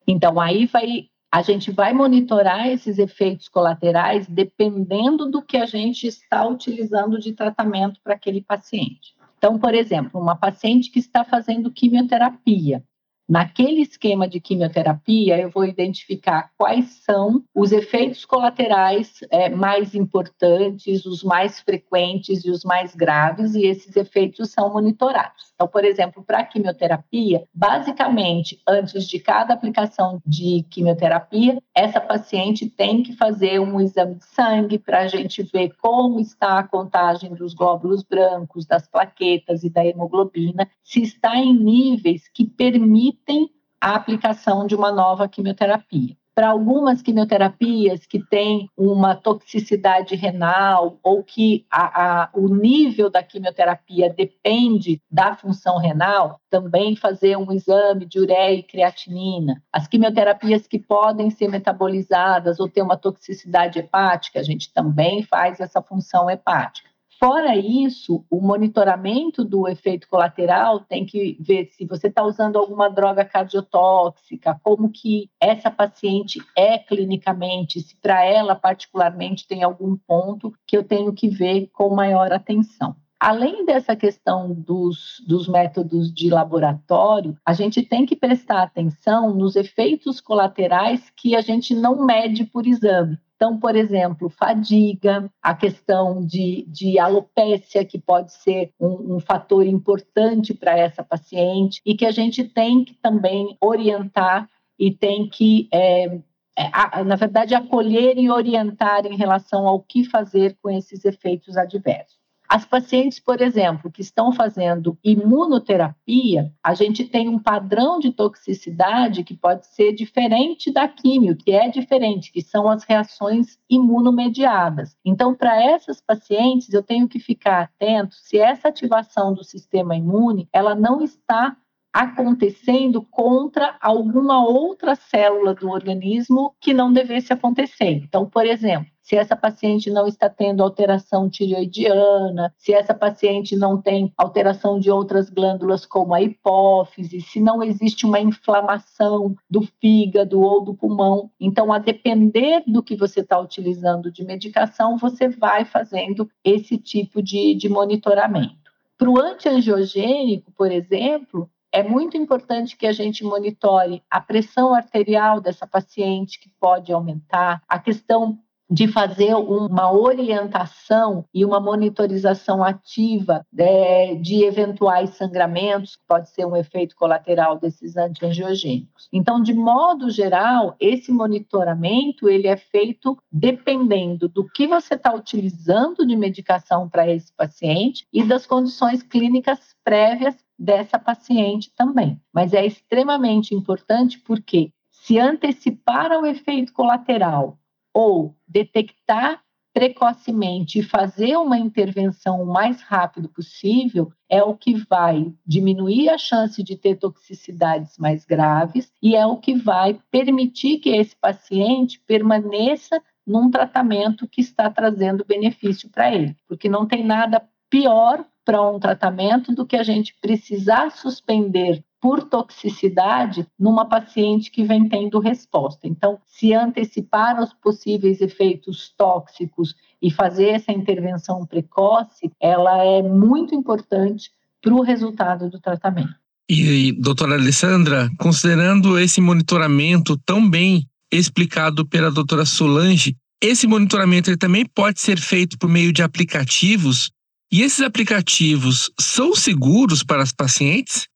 Então, 0.09 0.41
aí 0.41 0.67
vai, 0.67 1.05
a 1.33 1.41
gente 1.41 1.71
vai 1.71 1.93
monitorar 1.93 2.67
esses 2.67 2.99
efeitos 2.99 3.49
colaterais 3.49 4.27
dependendo 4.27 5.31
do 5.31 5.41
que 5.41 5.57
a 5.57 5.67
gente 5.67 6.09
está 6.09 6.49
utilizando 6.49 7.21
de 7.21 7.33
tratamento 7.33 8.01
para 8.03 8.15
aquele 8.15 8.43
paciente. 8.43 9.15
Então, 9.39 9.57
por 9.57 9.73
exemplo, 9.73 10.21
uma 10.21 10.35
paciente 10.35 10.91
que 10.91 10.99
está 10.99 11.23
fazendo 11.23 11.71
quimioterapia, 11.71 12.83
Naquele 13.27 13.81
esquema 13.81 14.29
de 14.29 14.39
quimioterapia, 14.39 15.41
eu 15.41 15.49
vou 15.49 15.65
identificar 15.65 16.51
quais 16.59 17.03
são 17.05 17.43
os 17.55 17.73
efeitos 17.73 18.27
colaterais 18.27 19.21
é, 19.31 19.49
mais 19.49 19.95
importantes, 19.95 21.07
os 21.07 21.25
mais 21.25 21.59
frequentes 21.59 22.45
e 22.45 22.51
os 22.51 22.65
mais 22.65 22.95
graves, 22.95 23.55
e 23.55 23.65
esses 23.65 23.97
efeitos 23.97 24.51
são 24.51 24.71
monitorados. 24.71 25.53
Então, 25.55 25.67
por 25.67 25.85
exemplo, 25.87 26.23
para 26.23 26.41
a 26.41 26.45
quimioterapia, 26.45 27.45
basicamente, 27.55 28.61
antes 28.69 29.07
de 29.09 29.19
cada 29.19 29.55
aplicação 29.55 30.21
de 30.27 30.63
quimioterapia, 30.69 31.59
essa 31.75 32.03
paciente 32.03 32.69
tem 32.69 33.03
que 33.03 33.17
fazer 33.17 33.59
um 33.59 33.81
exame 33.81 34.17
de 34.17 34.25
sangue 34.27 34.79
para 34.79 35.01
a 35.01 35.07
gente 35.07 35.43
ver 35.43 35.73
como 35.81 36.21
está 36.21 36.59
a 36.59 36.65
contagem 36.65 37.33
dos 37.33 37.55
glóbulos 37.55 38.03
brancos, 38.03 38.67
das 38.67 38.87
plaquetas 38.87 39.65
e 39.65 39.71
da 39.71 39.85
hemoglobina, 39.85 40.69
se 40.83 41.01
está 41.01 41.37
em 41.37 41.55
níveis 41.55 42.29
que 42.29 42.45
permitem 42.45 43.14
permitem 43.15 43.51
a 43.81 43.95
aplicação 43.95 44.67
de 44.67 44.75
uma 44.75 44.91
nova 44.91 45.29
quimioterapia. 45.29 46.17
Para 46.35 46.49
algumas 46.49 47.01
quimioterapias 47.01 48.07
que 48.07 48.19
têm 48.19 48.69
uma 48.77 49.15
toxicidade 49.15 50.17
renal 50.17 50.99
ou 51.01 51.23
que 51.23 51.65
a, 51.71 52.23
a, 52.25 52.31
o 52.35 52.49
nível 52.53 53.09
da 53.09 53.23
quimioterapia 53.23 54.13
depende 54.13 55.01
da 55.09 55.37
função 55.37 55.79
renal, 55.79 56.41
também 56.51 56.97
fazer 56.97 57.37
um 57.37 57.53
exame 57.53 58.05
de 58.05 58.19
ureia 58.19 58.55
e 58.55 58.65
creatinina. 58.65 59.63
As 59.73 59.87
quimioterapias 59.87 60.67
que 60.67 60.81
podem 60.81 61.31
ser 61.31 61.49
metabolizadas 61.49 62.59
ou 62.59 62.69
ter 62.69 62.83
uma 62.83 62.97
toxicidade 62.97 63.79
hepática, 63.79 64.41
a 64.41 64.43
gente 64.43 64.73
também 64.73 65.23
faz 65.23 65.61
essa 65.61 65.81
função 65.81 66.29
hepática. 66.29 66.94
Fora 67.27 67.57
isso, 67.57 68.23
o 68.31 68.39
monitoramento 68.39 69.43
do 69.43 69.67
efeito 69.67 70.07
colateral 70.07 70.81
tem 70.81 71.07
que 71.07 71.39
ver 71.41 71.71
se 71.73 71.87
você 71.87 72.09
está 72.09 72.23
usando 72.23 72.59
alguma 72.59 72.91
droga 72.91 73.25
cardiotóxica, 73.25 74.61
como 74.63 74.91
que 74.91 75.31
essa 75.41 75.71
paciente 75.71 76.39
é 76.55 76.77
clinicamente, 76.77 77.81
se 77.81 77.97
para 77.97 78.23
ela 78.23 78.55
particularmente 78.55 79.49
tem 79.49 79.63
algum 79.63 79.97
ponto 79.97 80.53
que 80.67 80.77
eu 80.77 80.85
tenho 80.85 81.15
que 81.15 81.31
ver 81.31 81.71
com 81.73 81.95
maior 81.95 82.31
atenção. 82.31 82.95
Além 83.19 83.65
dessa 83.65 83.97
questão 83.97 84.53
dos, 84.53 85.25
dos 85.27 85.49
métodos 85.49 86.13
de 86.13 86.29
laboratório, 86.29 87.39
a 87.43 87.55
gente 87.55 87.81
tem 87.81 88.05
que 88.05 88.15
prestar 88.15 88.63
atenção 88.63 89.33
nos 89.33 89.57
efeitos 89.57 90.21
colaterais 90.21 91.11
que 91.17 91.35
a 91.35 91.41
gente 91.41 91.75
não 91.75 92.05
mede 92.05 92.45
por 92.45 92.67
exame. 92.67 93.19
Então, 93.37 93.59
por 93.59 93.75
exemplo, 93.75 94.29
fadiga, 94.29 95.31
a 95.43 95.55
questão 95.55 96.25
de, 96.25 96.65
de 96.69 96.99
alopécia, 96.99 97.85
que 97.85 97.99
pode 97.99 98.33
ser 98.33 98.73
um, 98.81 99.17
um 99.17 99.21
fator 99.21 99.67
importante 99.67 100.55
para 100.55 100.79
essa 100.79 101.03
paciente, 101.03 101.81
e 101.85 101.95
que 101.97 102.07
a 102.07 102.13
gente 102.13 102.45
tem 102.45 102.85
que 102.85 102.95
também 102.95 103.57
orientar 103.61 104.49
e 104.79 104.91
tem 104.91 105.29
que 105.29 105.69
é, 105.73 106.21
é, 106.57 107.05
na 107.05 107.17
verdade, 107.17 107.55
acolher 107.55 108.17
e 108.17 108.31
orientar 108.31 109.05
em 109.07 109.17
relação 109.17 109.67
ao 109.67 109.81
que 109.81 110.05
fazer 110.05 110.57
com 110.63 110.71
esses 110.71 111.05
efeitos 111.05 111.57
adversos. 111.57 112.24
As 112.49 112.65
pacientes, 112.65 113.19
por 113.19 113.41
exemplo, 113.41 113.91
que 113.91 114.03
estão 114.03 114.33
fazendo 114.33 114.99
imunoterapia, 115.03 116.53
a 116.63 116.75
gente 116.75 117.05
tem 117.05 117.29
um 117.29 117.39
padrão 117.39 117.99
de 117.99 118.13
toxicidade 118.13 119.25
que 119.25 119.35
pode 119.35 119.67
ser 119.67 119.93
diferente 119.93 120.73
da 120.73 120.87
químio, 120.87 121.37
que 121.37 121.53
é 121.53 121.69
diferente, 121.69 122.31
que 122.31 122.43
são 122.43 122.69
as 122.69 122.85
reações 122.85 123.59
imunomediadas. 123.69 124.97
Então, 125.05 125.35
para 125.35 125.61
essas 125.63 126.01
pacientes, 126.01 126.73
eu 126.73 126.83
tenho 126.83 127.09
que 127.09 127.19
ficar 127.19 127.63
atento 127.63 128.15
se 128.15 128.39
essa 128.39 128.69
ativação 128.69 129.33
do 129.33 129.43
sistema 129.43 129.97
imune, 129.97 130.49
ela 130.53 130.75
não 130.75 131.03
está 131.03 131.57
acontecendo 131.95 133.01
contra 133.03 133.77
alguma 133.81 134.45
outra 134.45 134.97
célula 134.97 135.55
do 135.55 135.71
organismo 135.71 136.53
que 136.61 136.75
não 136.75 136.93
devesse 136.93 137.33
acontecer. 137.33 138.03
Então, 138.03 138.29
por 138.29 138.45
exemplo, 138.45 138.93
se 139.01 139.15
essa 139.15 139.37
paciente 139.37 139.91
não 139.91 140.09
está 140.09 140.29
tendo 140.29 140.63
alteração 140.63 141.31
tireoidiana, 141.31 142.53
se 142.59 142.73
essa 142.73 142.93
paciente 142.93 143.55
não 143.55 143.81
tem 143.81 144.13
alteração 144.17 144.81
de 144.81 144.91
outras 144.91 145.31
glândulas 145.31 145.87
como 145.87 146.15
a 146.15 146.21
hipófise, 146.21 147.21
se 147.21 147.39
não 147.39 147.63
existe 147.63 148.07
uma 148.07 148.19
inflamação 148.19 149.37
do 149.49 149.63
fígado 149.81 150.41
ou 150.41 150.65
do 150.65 150.75
pulmão. 150.75 151.31
Então, 151.39 151.73
a 151.73 151.79
depender 151.79 152.65
do 152.67 152.83
que 152.83 152.97
você 152.97 153.21
está 153.21 153.39
utilizando 153.39 154.11
de 154.11 154.25
medicação, 154.25 154.99
você 154.99 155.29
vai 155.29 155.65
fazendo 155.65 156.29
esse 156.43 156.77
tipo 156.77 157.23
de, 157.23 157.55
de 157.55 157.69
monitoramento. 157.69 158.65
Para 158.97 159.11
o 159.11 159.21
antiangiogênico, 159.21 160.51
por 160.53 160.73
exemplo, 160.73 161.51
é 161.75 161.83
muito 161.83 162.17
importante 162.17 162.77
que 162.77 162.87
a 162.87 162.93
gente 162.93 163.25
monitore 163.25 164.01
a 164.09 164.21
pressão 164.21 164.73
arterial 164.73 165.41
dessa 165.41 165.67
paciente, 165.67 166.39
que 166.39 166.49
pode 166.61 166.93
aumentar, 166.93 167.61
a 167.69 167.81
questão 167.81 168.39
de 168.71 168.89
fazer 168.89 169.35
uma 169.35 169.93
orientação 169.93 171.25
e 171.35 171.45
uma 171.45 171.61
monitorização 171.61 172.63
ativa 172.63 173.45
de, 173.53 173.63
né, 173.63 174.15
de, 174.15 174.45
eventuais 174.45 175.11
sangramentos, 175.11 175.97
que 175.97 176.03
pode 176.09 176.31
ser 176.31 176.47
um 176.47 176.57
efeito 176.57 176.97
colateral 176.97 177.59
desses 177.59 177.97
antiangiogênicos. 177.97 179.09
Então, 179.13 179.43
de 179.43 179.53
modo 179.53 180.11
geral, 180.11 180.77
esse 180.81 181.13
monitoramento 181.13 182.29
ele 182.29 182.47
é 182.47 182.57
feito 182.57 183.19
dependendo 183.31 184.29
do 184.29 184.49
que 184.49 184.67
você 184.67 184.95
está 184.95 185.13
utilizando 185.13 186.07
de 186.07 186.17
medicação 186.17 186.89
para 186.89 187.09
esse 187.11 187.33
paciente 187.37 188.07
e 188.13 188.25
das 188.25 188.47
condições 188.47 189.03
clínicas 189.03 189.75
prévias 189.85 190.35
dessa 190.59 190.99
paciente 190.99 191.73
também. 191.75 192.21
Mas 192.33 192.53
é 192.53 192.65
extremamente 192.65 193.55
importante 193.55 194.19
porque 194.19 194.73
se 194.91 195.19
antecipar 195.19 196.13
ao 196.13 196.25
efeito 196.25 196.73
colateral 196.73 197.59
ou 197.93 198.35
detectar 198.47 199.45
precocemente 199.75 200.79
e 200.79 200.83
fazer 200.85 201.37
uma 201.37 201.59
intervenção 201.59 202.41
o 202.41 202.47
mais 202.47 202.81
rápido 202.81 203.29
possível 203.29 204.13
é 204.29 204.41
o 204.41 204.57
que 204.57 204.75
vai 204.75 205.35
diminuir 205.45 206.09
a 206.09 206.17
chance 206.17 206.63
de 206.63 206.77
ter 206.77 206.95
toxicidades 206.95 207.99
mais 207.99 208.25
graves 208.25 208.93
e 209.03 209.17
é 209.17 209.27
o 209.27 209.37
que 209.37 209.57
vai 209.57 210.01
permitir 210.13 210.79
que 210.79 210.91
esse 210.91 211.17
paciente 211.17 212.01
permaneça 212.07 213.03
num 213.27 213.51
tratamento 213.51 214.29
que 214.29 214.41
está 214.41 214.71
trazendo 214.71 215.25
benefício 215.25 215.91
para 215.91 216.15
ele, 216.15 216.37
porque 216.47 216.69
não 216.69 216.87
tem 216.87 217.05
nada 217.05 217.43
pior 217.69 218.25
para 218.45 218.61
um 218.69 218.79
tratamento 218.79 219.55
do 219.55 219.65
que 219.65 219.77
a 219.77 219.83
gente 219.83 220.15
precisar 220.21 220.91
suspender 220.91 221.83
por 222.01 222.25
toxicidade 222.25 223.47
numa 223.59 223.87
paciente 223.87 224.51
que 224.51 224.63
vem 224.63 224.87
tendo 224.87 225.19
resposta. 225.19 225.89
Então, 225.89 226.19
se 226.27 226.53
antecipar 226.53 227.43
os 227.43 227.55
possíveis 227.55 228.21
efeitos 228.21 228.93
tóxicos 228.95 229.75
e 230.03 230.11
fazer 230.11 230.49
essa 230.49 230.71
intervenção 230.71 231.47
precoce, 231.47 232.31
ela 232.39 232.85
é 232.85 233.03
muito 233.03 233.55
importante 233.55 234.31
para 234.61 234.75
o 234.75 234.83
resultado 234.83 235.49
do 235.49 235.59
tratamento. 235.59 236.15
E, 236.47 236.93
doutora 236.93 237.37
Alessandra, 237.37 238.11
considerando 238.19 238.99
esse 238.99 239.23
monitoramento 239.23 240.19
tão 240.27 240.47
bem 240.47 240.87
explicado 241.11 241.87
pela 241.89 242.11
doutora 242.11 242.45
Solange, 242.45 243.17
esse 243.43 243.67
monitoramento 243.67 244.29
ele 244.29 244.37
também 244.37 244.67
pode 244.67 245.01
ser 245.01 245.19
feito 245.19 245.59
por 245.59 245.71
meio 245.71 245.91
de 245.91 246.03
aplicativos 246.03 247.11
e 247.55 247.63
esses 247.63 247.83
aplicativos 247.83 248.91
são 248.99 249.33
seguros 249.33 250.03
para 250.03 250.21
as 250.21 250.33
pacientes? 250.33 251.07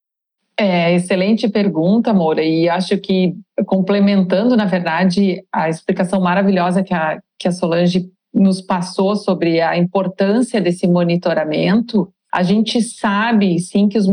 É, 0.56 0.94
excelente 0.94 1.48
pergunta, 1.48 2.14
Moura, 2.14 2.44
e 2.44 2.68
acho 2.68 2.96
que 2.98 3.34
complementando, 3.66 4.56
na 4.56 4.64
verdade, 4.64 5.42
a 5.52 5.68
explicação 5.68 6.20
maravilhosa 6.20 6.84
que 6.84 6.94
a, 6.94 7.20
que 7.36 7.48
a 7.48 7.52
Solange 7.52 8.08
nos 8.32 8.60
passou 8.60 9.16
sobre 9.16 9.60
a 9.60 9.76
importância 9.76 10.60
desse 10.60 10.86
monitoramento, 10.86 12.08
a 12.32 12.44
gente 12.44 12.80
sabe 12.82 13.58
sim 13.58 13.88
que 13.88 13.98
os, 13.98 14.06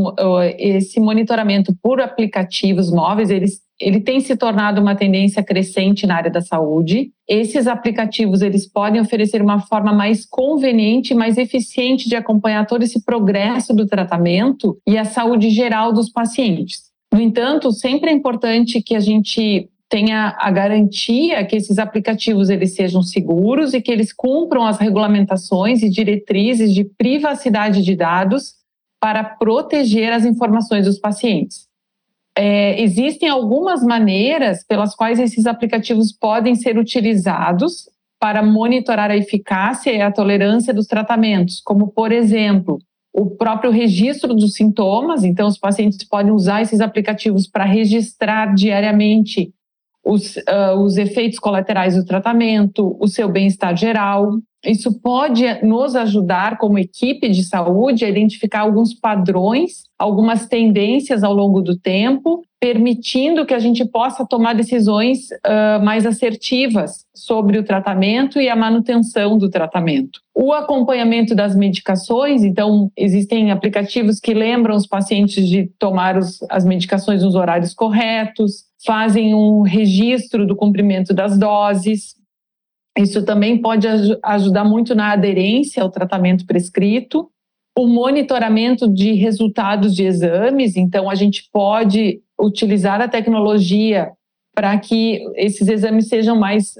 esse 0.57 0.99
monitoramento 0.99 1.75
por 1.79 2.01
aplicativos 2.01 2.89
móveis, 2.89 3.29
eles 3.29 3.61
ele 3.79 3.99
tem 3.99 4.21
se 4.21 4.35
tornado 4.37 4.81
uma 4.81 4.95
tendência 4.95 5.43
crescente 5.43 6.07
na 6.07 6.15
área 6.15 6.31
da 6.31 6.41
saúde. 6.41 7.11
Esses 7.27 7.67
aplicativos 7.67 8.41
eles 8.41 8.65
podem 8.67 9.01
oferecer 9.01 9.41
uma 9.41 9.59
forma 9.59 9.93
mais 9.93 10.25
conveniente, 10.25 11.13
mais 11.13 11.37
eficiente 11.37 12.07
de 12.07 12.15
acompanhar 12.15 12.65
todo 12.67 12.83
esse 12.83 13.03
progresso 13.03 13.73
do 13.73 13.85
tratamento 13.85 14.77
e 14.87 14.97
a 14.97 15.03
saúde 15.03 15.49
geral 15.49 15.91
dos 15.91 16.09
pacientes. 16.09 16.83
No 17.13 17.19
entanto, 17.19 17.71
sempre 17.71 18.09
é 18.09 18.13
importante 18.13 18.81
que 18.81 18.95
a 18.95 18.99
gente 18.99 19.69
tenha 19.89 20.35
a 20.39 20.49
garantia 20.49 21.45
que 21.45 21.55
esses 21.55 21.77
aplicativos 21.77 22.49
eles 22.49 22.75
sejam 22.75 23.01
seguros 23.01 23.73
e 23.73 23.81
que 23.81 23.91
eles 23.91 24.11
cumpram 24.11 24.65
as 24.65 24.79
regulamentações 24.79 25.83
e 25.83 25.89
diretrizes 25.89 26.73
de 26.73 26.83
privacidade 26.83 27.83
de 27.83 27.95
dados 27.95 28.55
para 28.99 29.23
proteger 29.23 30.11
as 30.11 30.25
informações 30.25 30.85
dos 30.85 30.97
pacientes 30.97 31.67
é, 32.37 32.81
existem 32.81 33.29
algumas 33.29 33.81
maneiras 33.81 34.63
pelas 34.63 34.93
quais 34.93 35.19
esses 35.19 35.45
aplicativos 35.45 36.11
podem 36.11 36.55
ser 36.55 36.77
utilizados 36.77 37.89
para 38.19 38.43
monitorar 38.43 39.09
a 39.09 39.17
eficácia 39.17 39.91
e 39.91 40.01
a 40.01 40.11
tolerância 40.11 40.73
dos 40.73 40.87
tratamentos, 40.87 41.61
como, 41.61 41.87
por 41.87 42.11
exemplo, 42.11 42.79
o 43.13 43.29
próprio 43.29 43.71
registro 43.71 44.33
dos 44.33 44.53
sintomas. 44.53 45.23
Então, 45.23 45.47
os 45.47 45.57
pacientes 45.57 46.03
podem 46.03 46.33
usar 46.33 46.61
esses 46.61 46.81
aplicativos 46.81 47.47
para 47.47 47.63
registrar 47.63 48.53
diariamente 48.53 49.53
os, 50.03 50.35
uh, 50.37 50.77
os 50.83 50.97
efeitos 50.97 51.39
colaterais 51.39 51.95
do 51.95 52.05
tratamento, 52.05 52.95
o 52.99 53.07
seu 53.07 53.29
bem-estar 53.29 53.75
geral. 53.75 54.37
Isso 54.65 54.99
pode 54.99 55.43
nos 55.63 55.95
ajudar, 55.95 56.57
como 56.57 56.79
equipe 56.79 57.29
de 57.29 57.43
saúde, 57.43 58.05
a 58.05 58.09
identificar 58.09 58.61
alguns 58.61 58.93
padrões, 58.93 59.83
algumas 59.97 60.47
tendências 60.47 61.23
ao 61.23 61.33
longo 61.33 61.61
do 61.61 61.77
tempo, 61.77 62.43
permitindo 62.59 63.45
que 63.45 63.53
a 63.53 63.59
gente 63.59 63.85
possa 63.85 64.25
tomar 64.25 64.53
decisões 64.55 65.29
uh, 65.45 65.83
mais 65.83 66.05
assertivas 66.05 67.05
sobre 67.13 67.59
o 67.59 67.63
tratamento 67.63 68.41
e 68.41 68.49
a 68.49 68.55
manutenção 68.55 69.37
do 69.37 69.49
tratamento. 69.49 70.19
O 70.33 70.51
acompanhamento 70.51 71.35
das 71.35 71.55
medicações, 71.55 72.43
então, 72.43 72.89
existem 72.97 73.51
aplicativos 73.51 74.19
que 74.19 74.33
lembram 74.33 74.75
os 74.75 74.87
pacientes 74.87 75.47
de 75.47 75.69
tomar 75.77 76.17
os, 76.17 76.39
as 76.49 76.65
medicações 76.65 77.23
nos 77.23 77.35
horários 77.35 77.73
corretos, 77.73 78.65
fazem 78.85 79.33
um 79.35 79.61
registro 79.61 80.45
do 80.45 80.55
cumprimento 80.55 81.13
das 81.13 81.37
doses, 81.37 82.15
isso 82.97 83.23
também 83.23 83.61
pode 83.61 83.87
ajudar 84.23 84.63
muito 84.63 84.95
na 84.95 85.11
aderência 85.11 85.83
ao 85.83 85.89
tratamento 85.89 86.45
prescrito. 86.45 87.29
O 87.77 87.87
monitoramento 87.87 88.87
de 88.87 89.13
resultados 89.13 89.93
de 89.93 90.03
exames, 90.05 90.77
então 90.77 91.09
a 91.09 91.15
gente 91.15 91.49
pode 91.51 92.21
utilizar 92.39 93.01
a 93.01 93.07
tecnologia 93.07 94.11
para 94.55 94.77
que 94.79 95.19
esses 95.35 95.67
exames 95.67 96.07
sejam 96.07 96.39
mais 96.39 96.75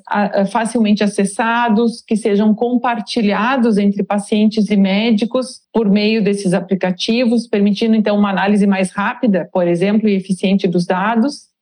facilmente 0.49 1.03
acessados, 1.03 2.01
que 2.01 2.15
sejam 2.15 2.55
compartilhados 2.55 3.77
entre 3.77 4.01
pacientes 4.01 4.69
e 4.69 4.77
médicos 4.77 5.59
por 5.73 5.89
meio 5.89 6.23
desses 6.23 6.53
aplicativos, 6.53 7.45
permitindo 7.45 7.93
então 7.93 8.17
uma 8.17 8.29
análise 8.29 8.65
mais 8.65 8.91
rápida, 8.91 9.49
por 9.51 9.67
exemplo, 9.67 10.07
e 10.07 10.15
eficiente 10.15 10.65
dos 10.65 10.85
dados. 10.85 11.53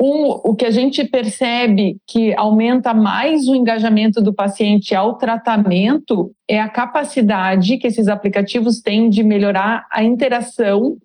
Um, 0.00 0.28
o 0.28 0.54
que 0.54 0.66
a 0.66 0.70
gente 0.70 1.04
percebe 1.04 1.98
que 2.06 2.34
aumenta 2.34 2.92
mais 2.92 3.48
o 3.48 3.54
engajamento 3.54 4.20
do 4.20 4.34
paciente 4.34 4.94
ao 4.94 5.16
tratamento 5.16 6.32
é 6.46 6.60
a 6.60 6.68
capacidade 6.68 7.78
que 7.78 7.86
esses 7.86 8.06
aplicativos 8.06 8.80
têm 8.80 9.08
de 9.08 9.22
melhorar 9.22 9.86
a 9.90 10.04
interação 10.04 10.98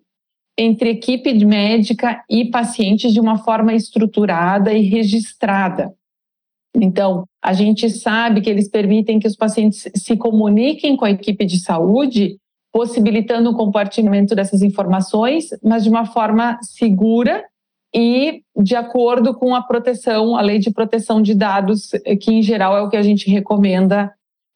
entre 0.58 0.90
equipe 0.90 1.32
médica 1.44 2.22
e 2.28 2.50
pacientes 2.50 3.14
de 3.14 3.20
uma 3.20 3.38
forma 3.38 3.72
estruturada 3.72 4.74
e 4.74 4.82
registrada. 4.82 5.94
Então, 6.76 7.24
a 7.42 7.54
gente 7.54 7.88
sabe 7.88 8.42
que 8.42 8.50
eles 8.50 8.68
permitem 8.68 9.18
que 9.18 9.26
os 9.26 9.36
pacientes 9.36 9.88
se 9.94 10.16
comuniquem 10.16 10.96
com 10.96 11.06
a 11.06 11.10
equipe 11.10 11.46
de 11.46 11.58
saúde, 11.58 12.36
possibilitando 12.70 13.50
o 13.50 13.56
compartilhamento 13.56 14.34
dessas 14.34 14.60
informações, 14.60 15.48
mas 15.62 15.84
de 15.84 15.90
uma 15.90 16.04
forma 16.04 16.58
segura 16.62 17.42
e 17.94 18.42
de 18.56 18.74
acordo 18.74 19.34
com 19.34 19.54
a 19.54 19.62
proteção, 19.62 20.36
a 20.36 20.40
lei 20.40 20.58
de 20.58 20.70
proteção 20.70 21.20
de 21.20 21.34
dados, 21.34 21.90
que 22.20 22.32
em 22.32 22.42
geral 22.42 22.76
é 22.76 22.82
o 22.82 22.88
que 22.88 22.96
a 22.96 23.02
gente 23.02 23.30
recomenda 23.30 24.12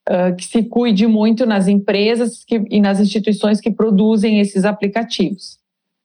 uh, 0.09 0.35
que 0.37 0.45
se 0.45 0.63
cuide 0.63 1.07
muito 1.07 1.45
nas 1.45 1.69
empresas 1.69 2.45
que, 2.45 2.63
e 2.71 2.81
nas 2.81 3.01
instituições 3.01 3.61
que 3.61 3.71
produzem 3.71 4.41
esses 4.41 4.65
aplicativos. 4.65 5.59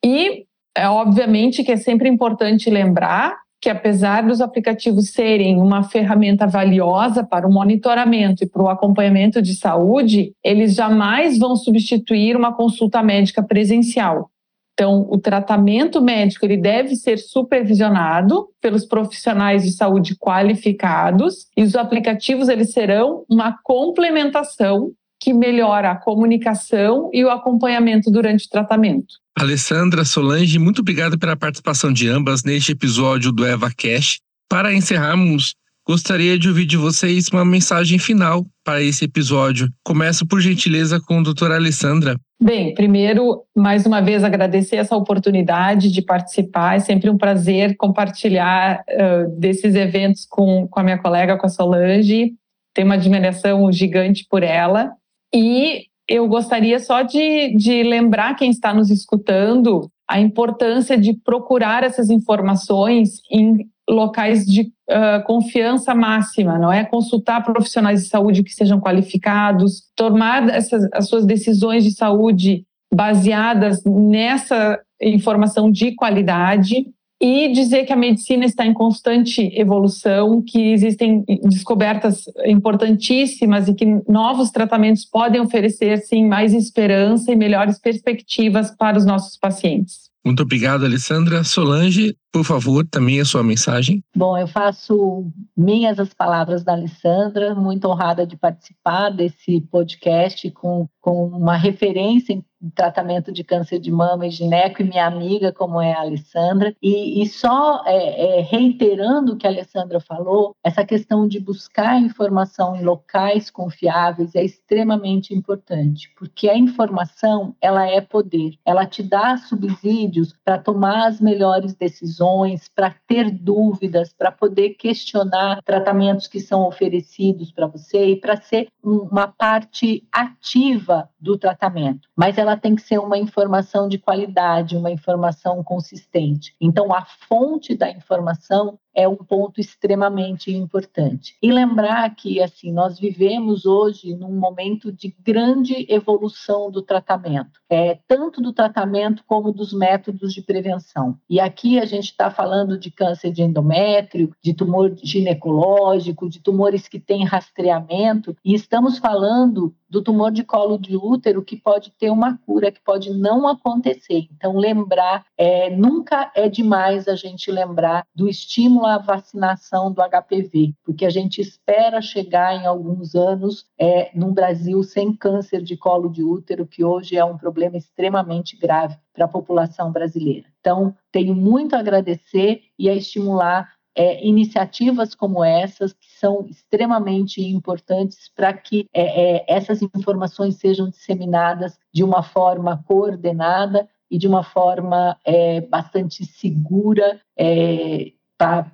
E 0.04 0.46
é 0.76 0.88
obviamente 0.89 1.63
que 1.63 1.72
é 1.72 1.78
sempre 1.78 2.10
importante 2.10 2.70
lembrar 2.70 3.38
que 3.62 3.70
apesar 3.70 4.24
dos 4.24 4.41
aplicativos 4.41 5.10
serem 5.12 5.60
uma 5.60 5.84
ferramenta 5.84 6.48
valiosa 6.48 7.24
para 7.24 7.48
o 7.48 7.54
monitoramento 7.54 8.44
e 8.44 8.48
para 8.48 8.63
o 8.63 8.70
acompanhamento 8.70 9.39
de 9.39 9.54
saúde, 9.54 10.34
eles 10.44 10.74
jamais 10.74 11.38
vão 11.38 11.56
substituir 11.56 12.36
uma 12.36 12.52
consulta 12.54 13.04
médica 13.04 13.44
presencial. 13.44 14.32
Então, 14.74 15.08
o 15.10 15.18
tratamento 15.18 16.02
médico 16.02 16.46
ele 16.46 16.58
deve 16.58 16.96
ser 16.96 17.18
supervisionado 17.18 18.48
pelos 18.60 18.86
profissionais 18.86 19.64
de 19.64 19.72
saúde 19.72 20.16
qualificados 20.16 21.48
e 21.56 21.64
os 21.64 21.76
aplicativos 21.76 22.50
eles 22.50 22.72
serão 22.72 23.24
uma 23.30 23.58
complementação 23.64 24.92
que 25.20 25.34
melhora 25.34 25.92
a 25.92 25.96
comunicação 25.96 27.12
e 27.14 27.24
o 27.24 27.30
acompanhamento 27.30 28.10
durante 28.10 28.48
o 28.48 28.50
tratamento. 28.50 29.14
Alessandra, 29.38 30.04
Solange, 30.04 30.58
muito 30.58 30.82
obrigado 30.82 31.18
pela 31.18 31.38
participação 31.38 31.94
de 31.94 32.10
ambas 32.10 32.44
neste 32.44 32.72
episódio 32.72 33.32
do 33.32 33.46
Eva 33.46 33.70
Cash. 33.76 34.19
Para 34.50 34.74
encerrarmos, 34.74 35.54
gostaria 35.88 36.40
de 36.40 36.50
ouvir 36.50 36.65
de 36.65 36.76
vocês 36.76 37.28
uma 37.32 37.46
mensagem 37.46 38.00
final 38.00 38.46
para 38.63 38.82
esse 38.82 39.06
episódio. 39.06 39.69
Começo 39.84 40.26
por 40.26 40.42
gentileza 40.42 41.00
com 41.00 41.19
a 41.19 41.24
doutora 41.24 41.56
Alessandra. 41.56 42.17
Bem, 42.44 42.73
primeiro, 42.73 43.44
mais 43.56 43.85
uma 43.85 44.02
vez, 44.02 44.23
agradecer 44.23 44.77
essa 44.77 44.96
oportunidade 44.96 45.92
de 45.92 46.02
participar. 46.02 46.77
É 46.77 46.79
sempre 46.79 47.08
um 47.08 47.15
prazer 47.15 47.77
compartilhar 47.77 48.83
uh, 48.89 49.29
desses 49.39 49.75
eventos 49.75 50.25
com, 50.25 50.67
com 50.67 50.79
a 50.79 50.83
minha 50.83 50.98
colega, 50.98 51.37
com 51.37 51.46
a 51.46 51.50
Solange. 51.50 52.33
Tenho 52.73 52.87
uma 52.87 52.96
admiração 52.96 53.71
gigante 53.71 54.25
por 54.27 54.42
ela. 54.42 54.92
E 55.31 55.85
eu 56.08 56.27
gostaria 56.27 56.79
só 56.79 57.04
de, 57.04 57.56
de 57.56 57.83
lembrar 57.83 58.35
quem 58.35 58.50
está 58.50 58.73
nos 58.73 58.89
escutando 58.89 59.87
a 60.10 60.19
importância 60.19 60.98
de 60.98 61.13
procurar 61.13 61.83
essas 61.83 62.10
informações 62.10 63.21
em 63.29 63.69
locais 63.92 64.46
de 64.46 64.62
uh, 64.62 65.23
confiança 65.25 65.94
máxima, 65.94 66.58
não 66.58 66.71
é? 66.71 66.85
Consultar 66.85 67.44
profissionais 67.44 68.04
de 68.04 68.10
saúde 68.10 68.44
que 68.44 68.52
sejam 68.52 68.79
qualificados, 68.79 69.83
tomar 69.96 70.48
essas, 70.50 70.87
as 70.94 71.10
suas 71.10 71.25
decisões 71.25 71.83
de 71.83 71.92
saúde 71.92 72.63
baseadas 72.94 73.83
nessa 73.85 74.79
informação 75.02 75.69
de 75.69 75.94
qualidade 75.94 76.85
e 77.21 77.50
dizer 77.50 77.85
que 77.85 77.94
a 77.94 77.96
medicina 77.96 78.46
está 78.46 78.65
em 78.65 78.73
constante 78.73 79.52
evolução, 79.54 80.42
que 80.42 80.71
existem 80.71 81.23
descobertas 81.44 82.23
importantíssimas 82.46 83.67
e 83.67 83.75
que 83.75 83.85
novos 84.08 84.50
tratamentos 84.50 85.06
podem 85.06 85.39
oferecer 85.39 86.00
sim 86.00 86.27
mais 86.27 86.54
esperança 86.54 87.31
e 87.31 87.35
melhores 87.35 87.79
perspectivas 87.79 88.75
para 88.75 88.98
os 88.98 89.06
nossos 89.06 89.37
pacientes. 89.37 90.11
Muito 90.24 90.44
obrigado, 90.44 90.86
Alessandra. 90.86 91.44
Solange, 91.44 92.15
por 92.32 92.44
favor, 92.44 92.86
também 92.86 93.19
a 93.19 93.26
sua 93.26 93.44
mensagem. 93.44 94.04
Bom, 94.15 94.38
eu 94.38 94.48
faço 94.48 95.32
minhas 95.58 96.00
as 96.00 96.13
palavras 96.13 96.63
da 96.63 96.74
Alessandra, 96.74 97.56
muito 97.56 97.88
honrada 97.88 98.26
de 98.26 98.38
participar 98.38 99.10
desse 99.10 99.62
podcast 99.72 100.50
com, 100.52 100.88
com 101.00 101.28
uma 101.28 101.58
referência 101.58 102.42
tratamento 102.76 103.32
de 103.32 103.44
câncer 103.44 103.80
de 103.80 103.92
mama 103.92 104.28
e 104.28 104.32
gineco 104.32 104.82
e 104.82 104.86
minha 104.86 105.06
amiga, 105.06 105.52
como 105.52 105.82
é 105.82 105.94
a 105.94 106.02
Alessandra. 106.02 106.76
E, 106.82 107.22
e 107.22 107.28
só 107.28 107.84
é, 107.86 108.40
é, 108.40 108.42
reiterando 108.42 109.34
o 109.34 109.38
que 109.38 109.48
a 109.48 109.50
Alessandra 109.50 110.00
falou, 110.00 110.56
essa 110.64 110.86
questão 110.86 111.28
de 111.28 111.40
buscar 111.40 112.00
informação 112.00 112.76
em 112.76 112.84
locais 112.84 113.50
confiáveis 113.50 114.36
é 114.36 114.44
extremamente 114.44 115.34
importante, 115.34 116.14
porque 116.18 116.50
a 116.50 116.58
informação, 116.58 117.56
ela 117.62 117.88
é 117.88 118.02
poder. 118.02 118.54
Ela 118.66 118.86
te 118.86 119.02
dá 119.02 119.38
subsídios 119.38 120.36
para 120.44 120.58
tomar 120.58 121.08
as 121.08 121.20
melhores 121.20 121.74
decisões, 121.74 122.70
para 122.74 122.94
ter 123.08 123.32
dúvidas, 123.32 124.14
para 124.14 124.32
poder 124.32 124.72
questionar 124.72 125.62
tratamentos 125.64 126.28
que 126.28 126.40
são 126.40 126.68
oferecidos 126.68 127.52
para 127.52 127.68
você 127.68 128.12
e 128.12 128.16
para 128.16 128.40
ser 128.42 128.68
uma 128.84 129.28
parte 129.28 130.08
ativa 130.12 131.10
do 131.20 131.38
tratamento. 131.38 132.10
Mas 132.16 132.38
ela 132.38 132.50
ela 132.52 132.60
tem 132.60 132.75
que 132.75 132.81
ser 132.81 132.99
uma 132.99 133.17
informação 133.17 133.87
de 133.87 133.97
qualidade, 133.97 134.75
uma 134.75 134.91
informação 134.91 135.63
consistente. 135.63 136.54
Então, 136.60 136.93
a 136.93 137.06
fonte 137.06 137.75
da 137.75 137.89
informação 137.89 138.77
é 138.94 139.08
um 139.08 139.15
ponto 139.15 139.60
extremamente 139.60 140.52
importante. 140.52 141.35
E 141.42 141.52
lembrar 141.52 142.13
que 142.15 142.42
assim 142.42 142.71
nós 142.71 143.00
vivemos 143.00 143.65
hoje 143.65 144.15
num 144.15 144.31
momento 144.31 144.92
de 144.92 145.15
grande 145.23 145.85
evolução 145.89 146.69
do 146.69 146.81
tratamento, 146.81 147.60
é 147.69 148.00
tanto 148.08 148.42
do 148.42 148.54
tratamento 148.54 149.23
como 149.25 149.52
dos 149.52 149.73
métodos 149.73 150.33
de 150.33 150.42
prevenção. 150.42 151.17
E 151.29 151.39
aqui 151.39 151.79
a 151.79 151.85
gente 151.85 152.06
está 152.06 152.29
falando 152.29 152.77
de 152.77 152.92
câncer 152.92 153.31
de 153.31 153.42
endométrio, 153.42 154.31
de 154.44 154.54
tumor 154.54 154.96
ginecológico, 155.02 156.29
de 156.29 156.39
tumores 156.39 156.87
que 156.87 157.00
têm 157.00 157.23
rastreamento, 157.23 158.35
e 158.44 158.54
estamos 158.54 158.98
falando 158.98 159.73
do 159.89 160.02
tumor 160.02 160.31
de 160.31 160.44
colo 160.44 160.77
de 160.77 160.96
útero 160.96 161.44
que 161.44 161.58
pode 161.58 161.92
ter 161.92 162.10
uma 162.10 162.37
cura, 162.46 162.71
que 162.71 162.79
pode 162.81 163.12
não 163.12 163.46
acontecer. 163.46 164.27
Então 164.31 164.58
lembrar, 164.58 165.25
é, 165.37 165.69
nunca 165.69 166.31
é 166.33 166.48
demais 166.48 167.10
a 167.10 167.15
gente 167.15 167.52
lembrar 167.52 168.06
do 168.15 168.29
estímulo 168.29 168.81
a 168.86 168.98
vacinação 168.98 169.92
do 169.92 170.02
HPV, 170.02 170.73
porque 170.84 171.06
a 171.06 171.10
gente 171.10 171.42
espera 171.42 172.02
chegar 172.02 172.56
em 172.56 172.65
alguns 172.65 173.15
anos 173.15 173.65
é, 173.79 174.12
num 174.13 174.34
Brasil 174.34 174.82
sem 174.84 175.13
câncer 175.15 175.62
de 175.62 175.77
colo 175.77 176.10
de 176.10 176.23
útero, 176.23 176.65
que 176.65 176.84
hoje 176.84 177.17
é 177.17 177.23
um 177.23 177.38
problema 177.38 177.77
extremamente 177.77 178.58
grave 178.58 178.98
para 179.13 179.25
a 179.25 179.29
população 179.29 179.92
brasileira. 179.92 180.48
Então, 180.60 180.96
tenho 181.12 181.36
muito 181.36 181.75
a 181.75 181.79
agradecer 181.79 182.62
e 182.77 182.90
a 182.90 182.96
estimular 182.96 183.69
é, 183.96 184.25
iniciativas 184.25 185.13
como 185.13 185.44
essas, 185.44 185.94
que 185.94 186.12
são 186.17 186.46
extremamente 186.50 187.42
importantes 187.42 188.29
para 188.36 188.54
que 188.54 188.88
é, 188.94 189.36
é, 189.38 189.46
essas 189.48 189.82
informações 189.82 190.56
sejam 190.56 190.90
disseminadas 190.90 191.77
de 191.94 192.04
uma 192.04 192.23
forma 192.23 192.84
coordenada 192.88 193.90
e 194.10 194.17
de 194.17 194.27
uma 194.27 194.44
forma 194.44 195.17
é, 195.25 195.62
bastante 195.62 196.25
segura 196.25 197.19
é, 197.38 198.12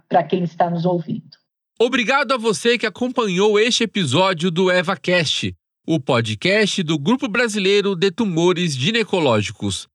para 0.09 0.23
quem 0.23 0.43
está 0.43 0.69
nos 0.69 0.85
ouvindo. 0.85 1.37
Obrigado 1.77 2.31
a 2.31 2.37
você 2.37 2.77
que 2.77 2.85
acompanhou 2.85 3.59
este 3.59 3.83
episódio 3.83 4.49
do 4.49 4.71
EvaCast, 4.71 5.53
o 5.85 5.99
podcast 5.99 6.81
do 6.83 6.97
Grupo 6.97 7.27
Brasileiro 7.27 7.93
de 7.93 8.09
Tumores 8.09 8.73
Ginecológicos. 8.73 9.87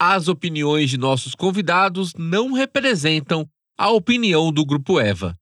As 0.00 0.26
opiniões 0.26 0.88
de 0.88 0.96
nossos 0.96 1.34
convidados 1.34 2.14
não 2.14 2.52
representam 2.52 3.46
a 3.78 3.90
opinião 3.90 4.50
do 4.50 4.64
Grupo 4.64 4.98
Eva. 4.98 5.36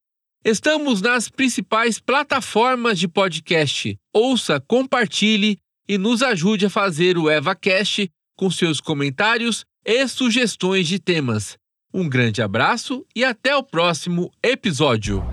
Estamos 0.45 1.01
nas 1.01 1.29
principais 1.29 2.01
plataformas 2.01 2.99
de 2.99 3.07
podcast. 3.07 3.97
Ouça, 4.12 4.61
compartilhe 4.61 5.57
e 5.89 5.97
nos 5.97 6.22
ajude 6.22 6.66
a 6.66 6.70
fazer 6.70 7.16
o 7.16 7.31
EvaCast 7.31 8.11
com 8.37 8.51
seus 8.51 8.81
comentários 8.81 9.64
e 9.85 10.07
sugestões 10.09 10.89
de 10.89 10.99
temas. 10.99 11.58
Um 11.93 12.07
grande 12.07 12.43
abraço 12.43 13.05
e 13.16 13.24
até 13.24 13.57
o 13.57 13.62
próximo 13.62 14.30
episódio. 14.43 15.24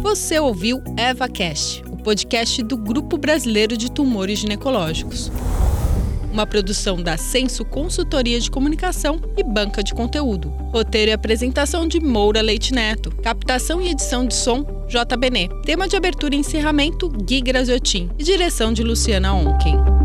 Você 0.00 0.38
ouviu 0.38 0.82
EvaCast, 0.96 1.82
o 1.86 1.96
podcast 1.96 2.62
do 2.62 2.76
Grupo 2.76 3.18
Brasileiro 3.18 3.76
de 3.76 3.90
Tumores 3.90 4.38
Ginecológicos. 4.38 5.32
Uma 6.32 6.46
produção 6.46 7.02
da 7.02 7.16
Senso 7.16 7.64
Consultoria 7.64 8.38
de 8.38 8.50
Comunicação 8.50 9.20
e 9.36 9.42
Banca 9.42 9.82
de 9.82 9.92
Conteúdo. 9.92 10.48
Roteiro 10.72 11.10
e 11.10 11.12
apresentação 11.12 11.88
de 11.88 11.98
Moura 11.98 12.40
Leite 12.40 12.72
Neto. 12.72 13.10
Captação 13.16 13.82
e 13.82 13.88
edição 13.88 14.24
de 14.24 14.34
som, 14.34 14.64
JBN. 14.86 15.48
Tema 15.64 15.88
de 15.88 15.96
abertura 15.96 16.36
e 16.36 16.38
encerramento, 16.38 17.08
Gui 17.08 17.40
Graziotin. 17.40 18.08
E 18.16 18.22
direção 18.22 18.72
de 18.72 18.84
Luciana 18.84 19.34
Onken. 19.34 19.99